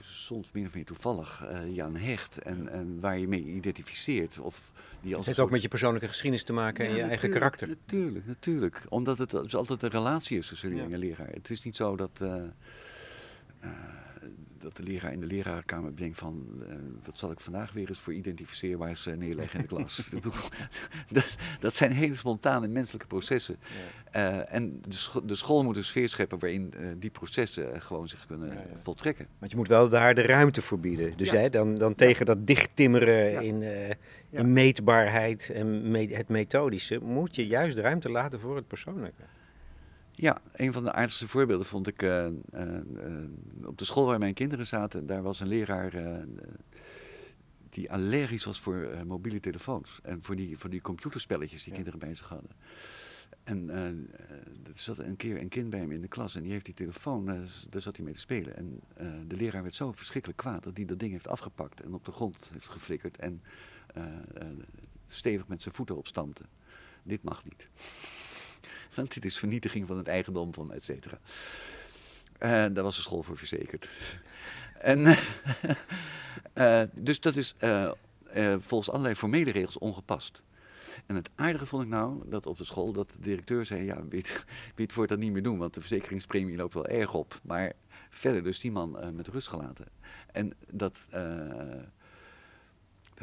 [0.00, 4.38] soms min of meer toevallig eh, je aan hecht en, en waar je mee identificeert.
[4.38, 7.68] Of die Het heeft ook met je persoonlijke geschiedenis te maken en je eigen karakter.
[7.68, 8.82] Natuurlijk, natuurlijk.
[8.88, 10.96] Omdat het dus altijd een relatie is tussen leerling Ja.
[10.96, 11.28] en leraar.
[11.28, 12.24] Het is niet zo dat,
[14.60, 16.46] dat de leraar in de lerarenkamer bedenkt van...
[16.68, 20.10] eh, wat zal ik vandaag weer eens voor identificeerbaars eh, neerleggen in de klas.
[21.12, 23.56] Dat, dat zijn hele spontane menselijke processen.
[24.10, 28.26] Eh, en de, scho- de school moet een sfeer scheppen waarin die processen gewoon zich
[28.26, 28.60] kunnen Ja, ja.
[28.82, 29.26] voltrekken.
[29.38, 31.16] Want je moet wel daar de ruimte voor bieden.
[31.16, 31.38] Dus Ja.
[31.38, 33.40] hè, dan, dan tegen dat dichttimmeren Ja.
[33.40, 34.38] in, eh, Ja.
[34.38, 39.22] in meetbaarheid en me- het methodische, moet je juist de ruimte laten voor het persoonlijke.
[40.20, 43.28] Ja, een van de aardigste voorbeelden vond ik eh, eh, eh,
[43.64, 45.06] op de school waar mijn kinderen zaten.
[45.06, 46.24] Daar was een leraar
[47.70, 50.00] die allergisch was voor mobiele telefoons.
[50.02, 51.74] En voor die, voor die computerspelletjes die Ja.
[51.74, 52.50] kinderen bij zich hadden.
[53.44, 56.64] En er zat een keer een kind bij hem in de klas en die heeft
[56.64, 57.24] die telefoon,
[57.70, 58.56] daar zat hij mee te spelen.
[58.56, 58.80] En
[59.28, 62.12] de leraar werd zo verschrikkelijk kwaad dat hij dat ding heeft afgepakt en op de
[62.12, 63.42] grond heeft geflikkerd en
[65.06, 66.44] stevig met zijn voeten opstampte.
[67.02, 67.68] Dit mag niet.
[68.96, 71.18] Want dit is vernietiging van het eigendom van et cetera.
[72.38, 73.88] En daar was de school voor verzekerd.
[74.80, 75.06] En,
[76.52, 77.90] eh, dus dat is eh,
[78.32, 80.42] eh, volgens allerlei formele regels ongepast.
[81.06, 84.02] En het aardige vond ik nou dat op de school dat de directeur zei: Ja,
[84.10, 87.40] je het voortaan niet meer doen, want de verzekeringspremie loopt wel erg op.
[87.42, 87.72] Maar
[88.10, 89.86] verder, dus die man eh, met rust gelaten.
[90.32, 91.06] En dat.
[91.10, 91.82] eh,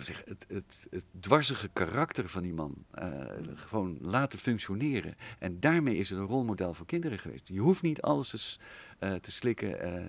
[0.06, 3.10] zeggen, het, het, het dwarsige karakter van die man eh,
[3.56, 5.16] gewoon laten functioneren.
[5.40, 7.48] En daarmee is het een rolmodel voor kinderen geweest.
[7.48, 8.58] Je hoeft niet alles te,
[9.06, 9.80] eh, te slikken.
[9.80, 10.04] eh,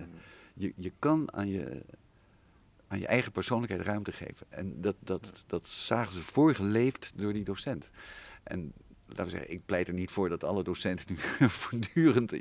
[0.54, 1.82] je, je kan aan je,
[2.88, 4.46] aan je eigen persoonlijkheid ruimte geven.
[4.48, 7.90] En dat, dat, dat zagen ze voorgeleefd door die docent.
[8.42, 8.72] En
[9.06, 11.16] laten we zeggen, ik pleit er niet voor dat alle docenten nu
[11.48, 12.32] voortdurend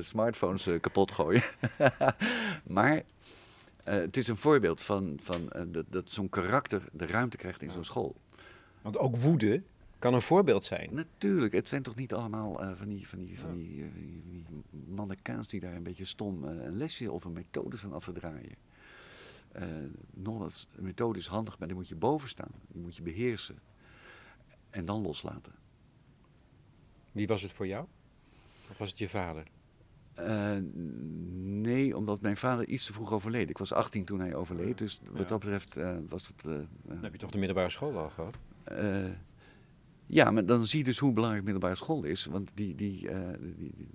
[0.00, 1.42] smartphones kapot gooien.
[2.66, 3.02] maar
[3.84, 7.62] eh, het is een voorbeeld van, van eh, dat, dat zo'n karakter de ruimte krijgt
[7.62, 8.14] in zo'n school.
[8.82, 9.62] Want ook woede
[9.98, 10.94] kan een voorbeeld zijn.
[10.94, 13.90] Natuurlijk, het zijn toch niet allemaal eh, van die, van die, van die,
[14.30, 14.44] die,
[14.86, 18.56] mannekaans die daar een beetje stom een lesje of een methode aan af te draaien.
[20.14, 22.50] Nogmaals, een methode is handig, maar die moet je boven staan.
[22.68, 23.58] Die moet je beheersen.
[24.70, 25.52] En dan loslaten.
[27.12, 27.86] Wie was het voor jou?
[28.70, 29.46] Of was het je vader?
[30.14, 30.56] Eh,
[31.42, 33.50] nee, omdat mijn vader iets te vroeg overleed.
[33.50, 35.24] Ik was 18 toen hij overleed, dus wat Ja.
[35.28, 36.44] dat betreft eh, was het...
[36.46, 38.36] eh, Dan heb je toch de middelbare school al gehad?
[38.64, 39.04] Eh,
[40.06, 42.24] ja, maar dan zie je dus hoe belangrijk middelbare school is.
[42.24, 43.08] Want die, die,
[43.56, 43.88] die, die,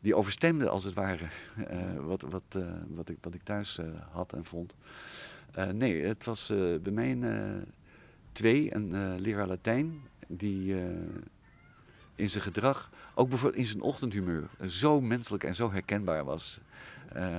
[0.00, 1.26] die overstemde als het ware
[2.08, 3.80] wat, wat, wat, ik, wat ik thuis
[4.10, 4.74] had en vond.
[5.72, 6.46] Nee, het was
[6.82, 7.64] bij mij een
[8.32, 9.94] twee, een leraar Latijn,
[10.28, 10.74] die
[12.20, 16.60] in zijn gedrag, ook bijvoorbeeld in zijn ochtendhumeur, zo menselijk en zo herkenbaar was.
[17.12, 17.38] Eh,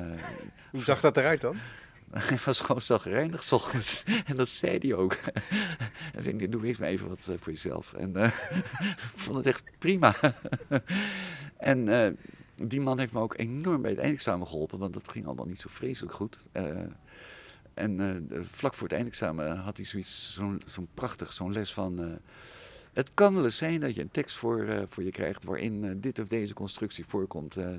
[0.71, 1.55] Hoe zag dat eruit dan?
[2.11, 4.03] hij was gewoon zagrijnig ochtends.
[4.29, 5.17] En dat zei hij ook.
[6.13, 7.93] Hij zei, doe eens maar even wat eh, voor jezelf.
[7.93, 8.31] En eh,
[8.87, 10.15] ik vond het echt prima.
[11.57, 12.17] en
[12.55, 14.79] die man heeft me ook enorm bij het eindexamen geholpen.
[14.79, 16.39] Want dat ging allemaal niet zo vreselijk goed.
[17.73, 22.19] En vlak voor het eindexamen had hij zoiets, zo'n zo'n prachtig, zo'n les van...
[22.93, 25.83] het kan wel eens zijn dat je een tekst voor, eh, voor je krijgt waarin
[25.83, 27.57] eh, dit of deze constructie voorkomt.
[27.57, 27.69] Eh,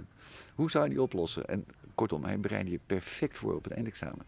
[0.54, 1.48] hoe zou je die oplossen?
[1.48, 4.26] En kortom, hij bereidde je perfect voor op het eindexamen.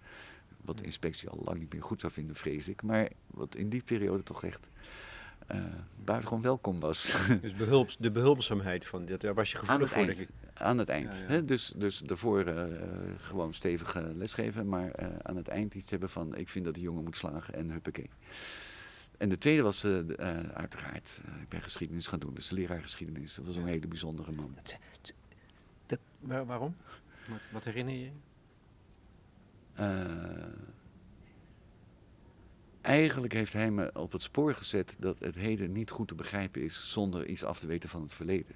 [0.61, 2.82] Wat de inspectie al lang niet meer goed zou vinden, vrees ik.
[2.82, 4.66] Maar wat in die periode toch echt
[6.05, 7.14] buitengewoon welkom was.
[7.41, 10.16] Dus behulps, de behulpzaamheid van dit, daar was je gevoelig voor, eind.
[10.16, 10.35] denk ik.
[10.55, 11.14] Aan het eind.
[11.14, 11.26] Ja, ja.
[11.26, 11.45] Hè?
[11.45, 12.55] Dus, dus daarvoor
[13.20, 17.05] gewoon stevig lesgeven, maar aan het eind iets hebben van ik vind dat de jongen
[17.05, 18.11] moet slagen en huppakee.
[19.18, 19.98] En de tweede was eh,
[20.52, 23.34] uiteraard, eh, ik ben geschiedenis gaan doen, dus de leraar geschiedenis.
[23.34, 24.56] Dat was een hele bijzondere man.
[25.86, 26.76] Dat, waar- waarom?
[27.28, 28.10] Wat, wat herinner je je?
[29.74, 30.46] Eh,
[32.80, 36.62] eigenlijk heeft hij me op het spoor gezet dat het heden niet goed te begrijpen
[36.62, 38.54] is zonder iets af te weten van het verleden.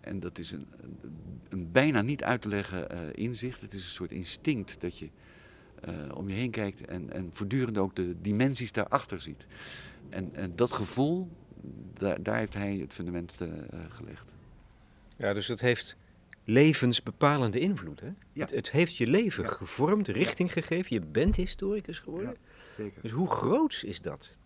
[0.00, 0.98] En dat is een, een,
[1.48, 3.60] een bijna niet uit te leggen inzicht.
[3.60, 5.10] Het is een soort instinct dat je
[5.80, 9.46] eh, om je heen kijkt en, en voortdurend ook de dimensies daarachter ziet.
[10.08, 11.28] En, en dat gevoel,
[11.94, 13.48] daar, daar heeft hij het fundament uh,
[13.88, 14.32] gelegd.
[15.16, 15.96] Ja, dus het heeft
[16.44, 18.00] levensbepalende invloed.
[18.00, 18.06] Hè?
[18.06, 18.14] Ja.
[18.32, 19.50] Het, het, heeft je leven ja.
[19.50, 20.94] gevormd, richting gegeven.
[20.94, 22.30] Je bent historicus geworden.
[22.30, 22.36] Ja,
[22.76, 23.02] zeker.
[23.02, 24.36] Dus hoe groot is dat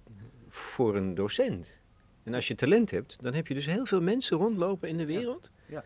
[0.48, 1.80] voor een docent?
[2.22, 5.06] En als je talent hebt, dan heb je dus heel veel mensen rondlopen in de
[5.06, 5.84] wereld ja.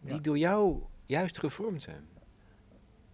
[0.00, 2.04] die door jou juist gevormd zijn.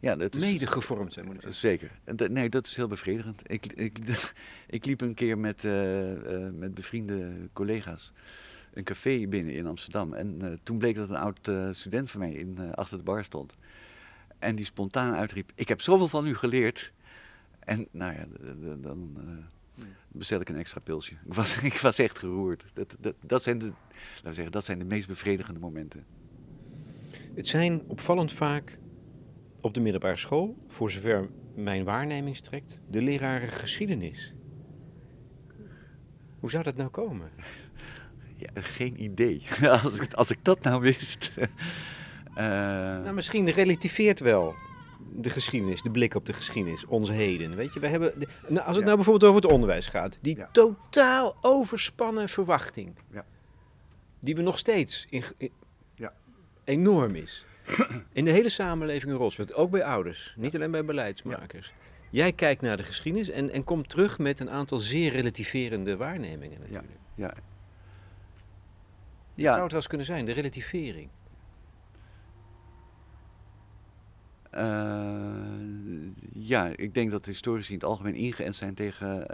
[0.01, 1.91] Ja, dat is, Mede gevormd zijn, moet ik zeggen.
[2.05, 2.31] Zeker.
[2.31, 3.43] Nee, dat is heel bevredigend.
[3.47, 3.99] Ik, ik,
[4.67, 8.13] ik liep een keer met, uh, uh, met bevriende collega's
[8.73, 10.13] een café binnen in Amsterdam.
[10.13, 13.55] En uh, toen bleek dat een oud student van mij in, achter de bar stond.
[14.39, 16.93] En die spontaan uitriep, ik heb zoveel van u geleerd.
[17.59, 18.27] En nou ja,
[18.77, 19.17] dan
[20.09, 21.13] bestel ik een extra pilsje.
[21.13, 22.65] Ik was, ik was echt geroerd.
[22.75, 26.05] Dat, dat, dat, zijn de, laten we zeggen, dat zijn de meest bevredigende momenten.
[27.35, 28.79] Het zijn opvallend vaak
[29.61, 34.33] op de middelbare school, voor zover mijn waarneming strekt, de leraren geschiedenis.
[36.41, 37.31] Hoe zou dat nou komen?
[38.41, 39.43] Ja, geen idee.
[39.83, 41.33] Als ik, als ik dat nou wist.
[41.39, 41.47] uh...
[43.05, 44.55] Nou, misschien relativeert wel
[45.13, 47.57] de geschiedenis, de blik op de geschiedenis, ons heden.
[47.57, 48.13] Weet je, we hebben,
[48.49, 53.25] nou, als het nou bijvoorbeeld over het onderwijs gaat, die totaal overspannen verwachting, ja.
[54.21, 55.25] die we nog steeds in,
[56.65, 57.45] enorm is,
[58.13, 61.73] in de hele samenleving een rol speelt, ook bij ouders, niet alleen bij beleidsmakers.
[62.11, 66.61] Jij kijkt naar de geschiedenis en, en komt terug met een aantal zeer relativerende waarnemingen
[66.61, 66.99] natuurlijk.
[67.15, 67.35] Ja.
[69.35, 69.51] ja.
[69.51, 71.09] zou het wel eens kunnen zijn, de relativering?
[74.55, 74.63] Uh,
[76.33, 79.27] ja, ik denk dat de historici in het algemeen ingeënt zijn tegen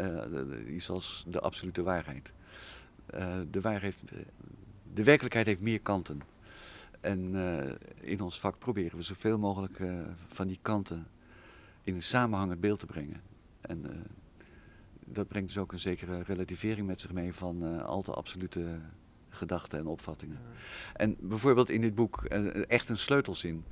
[0.67, 2.33] uh, iets als de absolute waarheid.
[3.15, 3.95] Uh, de, waarheid
[4.93, 6.21] de werkelijkheid heeft meer kanten.
[7.05, 7.35] En
[8.01, 9.79] in ons vak proberen we zoveel mogelijk
[10.27, 11.07] van die kanten
[11.83, 13.21] in een samenhangend beeld te brengen.
[13.61, 14.07] En
[15.05, 18.79] dat brengt dus ook een zekere relativering met zich mee van al te absolute
[19.29, 20.39] gedachten en opvattingen.
[20.97, 22.25] En bijvoorbeeld in dit boek
[22.69, 23.65] echt een sleutelsinn.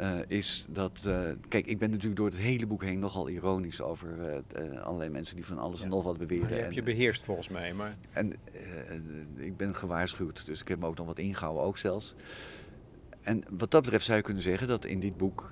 [0.00, 1.08] Uh, is dat.
[1.48, 4.42] Kijk, ik ben natuurlijk door het hele boek heen nogal ironisch over
[4.82, 5.84] allerlei mensen die van alles ja.
[5.84, 6.48] en nog wat beweren.
[6.48, 7.74] Maar je hebt je beheerst volgens mij.
[7.74, 7.96] Maar...
[8.12, 8.32] En
[9.36, 12.14] ik ben gewaarschuwd, dus ik heb me ook nog wat ingehouden, ook zelfs.
[13.22, 15.50] En wat dat betreft zou je kunnen zeggen dat in dit boek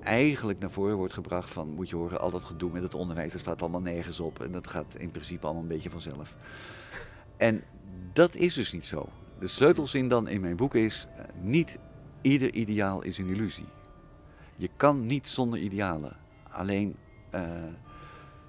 [0.00, 3.32] eigenlijk naar voren wordt gebracht van, moet je horen, al dat gedoe met het onderwijs,
[3.32, 4.42] dat staat allemaal nergens op.
[4.42, 6.34] En dat gaat in principe allemaal een beetje vanzelf.
[7.36, 7.62] En
[8.12, 9.08] dat is dus niet zo.
[9.38, 11.06] De sleutelzin dan in mijn boek is,
[11.40, 11.78] niet
[12.22, 13.66] Ieder ideaal is een illusie.
[14.56, 16.16] Je kan niet zonder idealen.
[16.48, 16.96] Alleen
[17.34, 17.50] uh,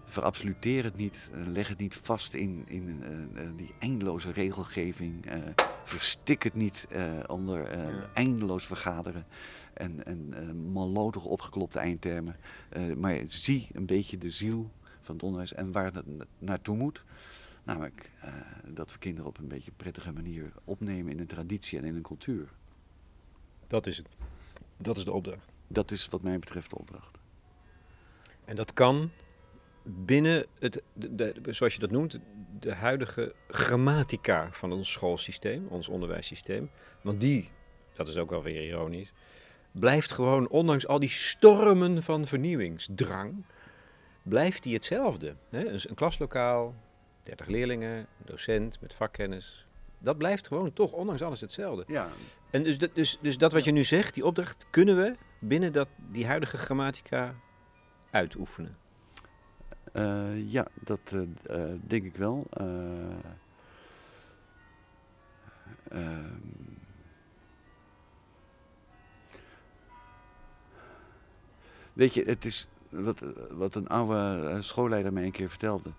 [0.05, 3.03] verabsoluteer het niet, leg het niet vast in, in
[3.55, 5.25] die eindeloze regelgeving.
[5.83, 6.87] Verstik het niet
[7.27, 8.09] onder ja.
[8.13, 9.25] eindeloos vergaderen
[9.73, 12.35] en, en mallodig opgeklopte eindtermen.
[12.97, 14.71] maar zie een beetje de ziel
[15.01, 16.05] van het onderwijs en waar het
[16.39, 17.03] naartoe moet.
[17.63, 18.11] Namelijk
[18.67, 22.01] dat we kinderen op een beetje prettige manier opnemen in een traditie en in een
[22.01, 22.49] cultuur.
[23.67, 24.07] Dat is het.
[24.77, 25.51] Dat is de opdracht.
[25.67, 27.17] Dat is wat mij betreft de opdracht.
[28.45, 29.09] En dat kan
[29.83, 32.19] binnen het, de, zoals je dat noemt,
[32.59, 36.69] de huidige grammatica van ons schoolsysteem, ons onderwijssysteem.
[37.01, 37.49] Want die,
[37.93, 39.13] dat is ook wel weer ironisch,
[39.71, 43.45] blijft gewoon, ondanks al die stormen van vernieuwingsdrang,
[44.23, 45.35] blijft die hetzelfde.
[45.49, 45.65] Hè?
[45.65, 46.75] Een, een klaslokaal,
[47.23, 49.67] 30 leerlingen, docent met vakkennis,
[49.99, 51.83] dat blijft gewoon toch ondanks alles hetzelfde.
[51.87, 52.09] Ja.
[52.49, 55.87] En dus, dus, dus dat wat je nu zegt, die opdracht, kunnen we binnen dat,
[56.11, 57.35] die huidige grammatica
[58.11, 58.77] uitoefenen?
[59.91, 62.47] Uh, ja, dat uh, uh, denk ik wel.
[65.89, 66.31] Ehm,
[71.93, 75.89] weet je, het is wat, wat een oude schoolleider mij een keer vertelde.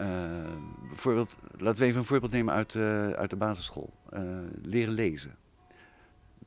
[0.00, 0.56] Uh,
[0.88, 2.76] bijvoorbeeld, laten we even een voorbeeld nemen uit,
[3.16, 3.92] uit de basisschool.
[4.62, 5.36] Leren lezen.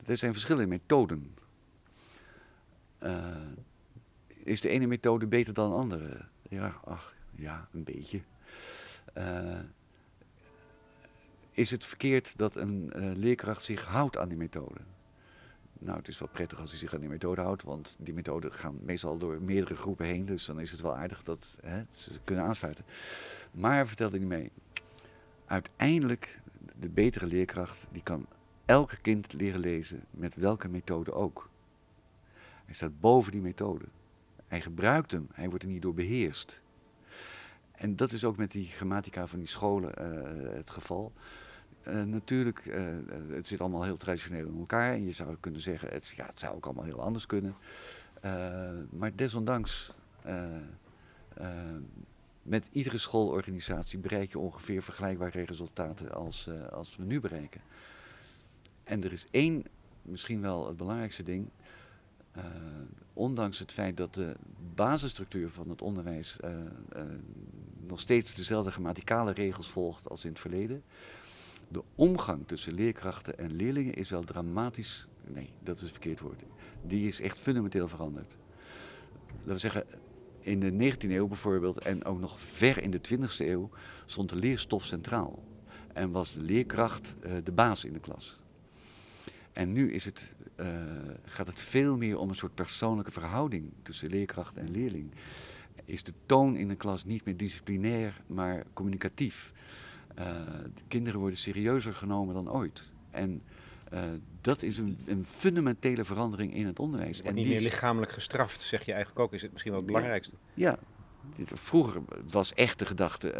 [0.06, 1.34] Er zijn verschillende methoden.
[4.44, 6.24] Is de ene methode beter dan de andere?
[6.48, 8.20] Ja, ach, ja, een beetje.
[11.50, 14.80] is het verkeerd dat een leerkracht zich houdt aan die methode?
[15.78, 18.52] Nou, het is wel prettig als hij zich aan die methode houdt, want die methoden
[18.52, 20.26] gaan meestal door meerdere groepen heen.
[20.26, 22.84] Dus dan is het wel aardig dat hè, ze kunnen aansluiten.
[23.50, 24.50] Maar, vertelde hij mee,
[25.46, 26.40] uiteindelijk
[26.80, 28.26] de betere leerkracht, die kan
[28.64, 31.48] elke kind leren lezen, met welke methode ook.
[32.64, 33.84] Hij staat boven die methode.
[34.54, 36.60] Hij gebruikt hem, hij wordt er niet door beheerst.
[37.72, 41.12] En dat is ook met die grammatica van die scholen uh, het geval
[41.84, 42.98] eh, natuurlijk, eh, eh,
[43.28, 44.92] het zit allemaal heel traditioneel in elkaar.
[44.92, 47.54] En je zou kunnen zeggen, het, ja, het zou ook allemaal heel anders kunnen.
[48.90, 49.92] Maar desondanks,
[52.42, 57.60] met iedere schoolorganisatie bereik je ongeveer vergelijkbare resultaten als, als we nu bereiken.
[58.84, 59.64] En er is één,
[60.02, 61.48] misschien wel het belangrijkste ding.
[63.12, 64.36] Ondanks het feit dat de
[64.74, 66.36] basisstructuur van het onderwijs
[67.86, 70.82] nog steeds dezelfde grammaticale regels volgt als in het verleden,
[71.68, 75.06] de omgang tussen leerkrachten en leerlingen is wel dramatisch.
[75.26, 76.42] Nee, dat is het verkeerd woord.
[76.82, 78.36] Die is echt fundamenteel veranderd.
[79.36, 79.84] Laten we zeggen,
[80.40, 83.70] in de 19e eeuw bijvoorbeeld en ook nog ver in de 20e eeuw
[84.04, 85.42] stond de leerstof centraal.
[85.92, 88.40] En was de leerkracht de baas in de klas.
[89.52, 90.66] En nu is het, uh,
[91.24, 95.10] gaat het veel meer om een soort persoonlijke verhouding tussen leerkracht en leerling.
[95.84, 99.52] Is de toon in de klas niet meer disciplinair, maar communicatief.
[100.18, 100.24] Uh,
[100.74, 102.88] de kinderen worden serieuzer genomen dan ooit.
[103.10, 103.42] En
[103.92, 104.00] uh,
[104.40, 107.22] dat is een, een, fundamentele verandering in het onderwijs.
[107.22, 110.34] En niet meer lichamelijk gestraft, zeg je eigenlijk ook, is het misschien wel het belangrijkste.
[110.54, 110.78] Ja,
[111.44, 112.00] vroeger
[112.30, 113.32] was echt de gedachte,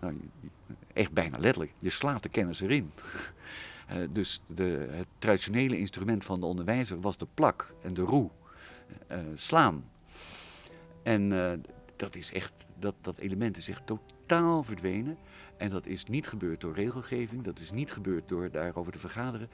[0.00, 0.14] nou,
[0.92, 2.90] echt bijna letterlijk, je slaat de kennis erin.
[4.12, 8.30] dus de, het traditionele instrument van de onderwijzer was de plak en de roe,
[9.34, 9.84] slaan.
[11.02, 11.28] En
[11.96, 15.16] dat is echt, dat, dat element is echt totaal verdwenen.
[15.56, 19.48] En dat is niet gebeurd door regelgeving, dat is niet gebeurd door daarover te vergaderen.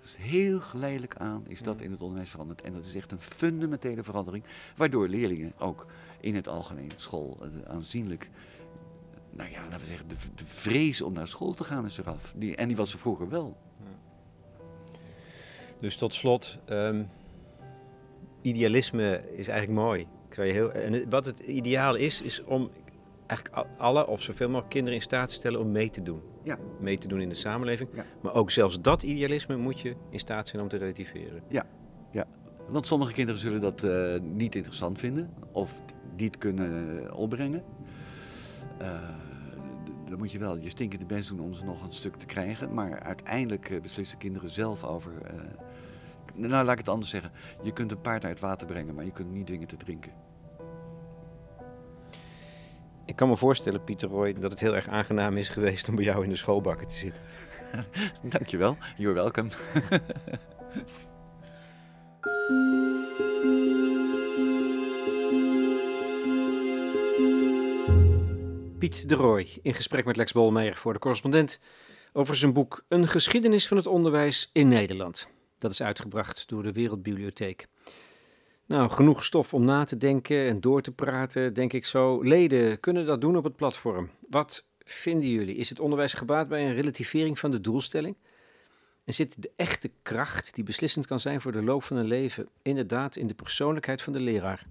[0.00, 2.62] Dus heel geleidelijk aan is dat in het onderwijs veranderd.
[2.62, 4.44] En dat is echt een fundamentele verandering,
[4.76, 5.86] waardoor leerlingen ook
[6.20, 8.28] in het algemeen school aanzienlijk,
[9.30, 12.32] nou ja, laten we zeggen, de, de, vrees om naar school te gaan is eraf.
[12.36, 13.56] Die, en die was er vroeger wel.
[15.80, 17.08] Dus tot slot, um,
[18.42, 20.06] idealisme is eigenlijk mooi.
[20.28, 22.70] Ik je heel, en wat het ideaal is, is om
[23.26, 26.20] eigenlijk alle of zoveel mogelijk kinderen in staat stellen om mee te doen.
[26.42, 26.58] Ja.
[26.80, 27.88] Mee te doen in de samenleving.
[27.94, 28.04] Ja.
[28.20, 31.42] Maar ook zelfs dat idealisme moet je in staat zijn om te relativeren.
[31.48, 31.66] Ja,
[32.10, 32.26] ja.
[32.68, 35.82] want sommige kinderen zullen dat uh, niet interessant vinden of
[36.16, 37.62] niet kunnen opbrengen.
[38.80, 38.88] Uh,
[40.08, 42.74] dan moet je wel je stinkende best doen om ze nog een stuk te krijgen.
[42.74, 45.12] Maar uiteindelijk uh, beslissen kinderen zelf over.
[46.34, 47.30] nou, laat ik het anders zeggen.
[47.62, 50.12] Je kunt een paard uit water brengen, maar je kunt niet dwingen te drinken.
[53.04, 56.04] Ik kan me voorstellen, Pieter Roy, dat het heel erg aangenaam is geweest om bij
[56.04, 57.22] jou in de schoolbakken te zitten.
[58.32, 59.50] Dankjewel, you're welcome.
[68.86, 71.58] Piet de Roy in gesprek met Lex Bolmeijer voor de correspondent
[72.12, 75.28] over zijn boek Een geschiedenis van het onderwijs in Nederland.
[75.58, 77.66] Dat is uitgebracht door de Wereldbibliotheek.
[78.66, 82.22] Nou, genoeg stof om na te denken en door te praten, denk ik zo.
[82.22, 84.10] Leden kunnen dat doen op het platform.
[84.28, 85.56] Wat vinden jullie?
[85.56, 88.16] Is het onderwijs gebaat bij een relativering van de doelstelling?
[89.04, 92.48] En zit de echte kracht, die beslissend kan zijn voor de loop van een leven,
[92.62, 94.66] inderdaad in de persoonlijkheid van de leraar?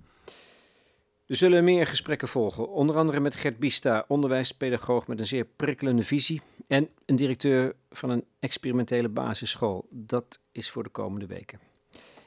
[1.28, 6.04] Er zullen meer gesprekken volgen, onder andere met Gert Bista, onderwijspedagoog met een zeer prikkelende
[6.04, 9.88] visie en een directeur van een experimentele basisschool.
[9.90, 11.60] Dat is voor de komende weken.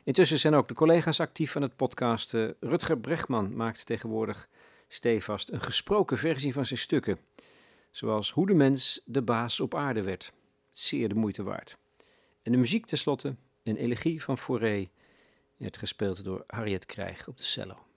[0.04, 2.56] Intussen zijn ook de collega's actief van het podcasten.
[2.60, 4.48] Rutger Brechtman maakt tegenwoordig
[4.88, 7.18] stevast een gesproken versie van zijn stukken.
[7.90, 10.32] Zoals Hoe de mens de baas op aarde werd.
[10.70, 11.78] Zeer de moeite waard.
[12.42, 14.88] En de muziek tenslotte, een elegie van Fauré,
[15.56, 17.87] werd gespeeld door Harriet Krijg op de cello.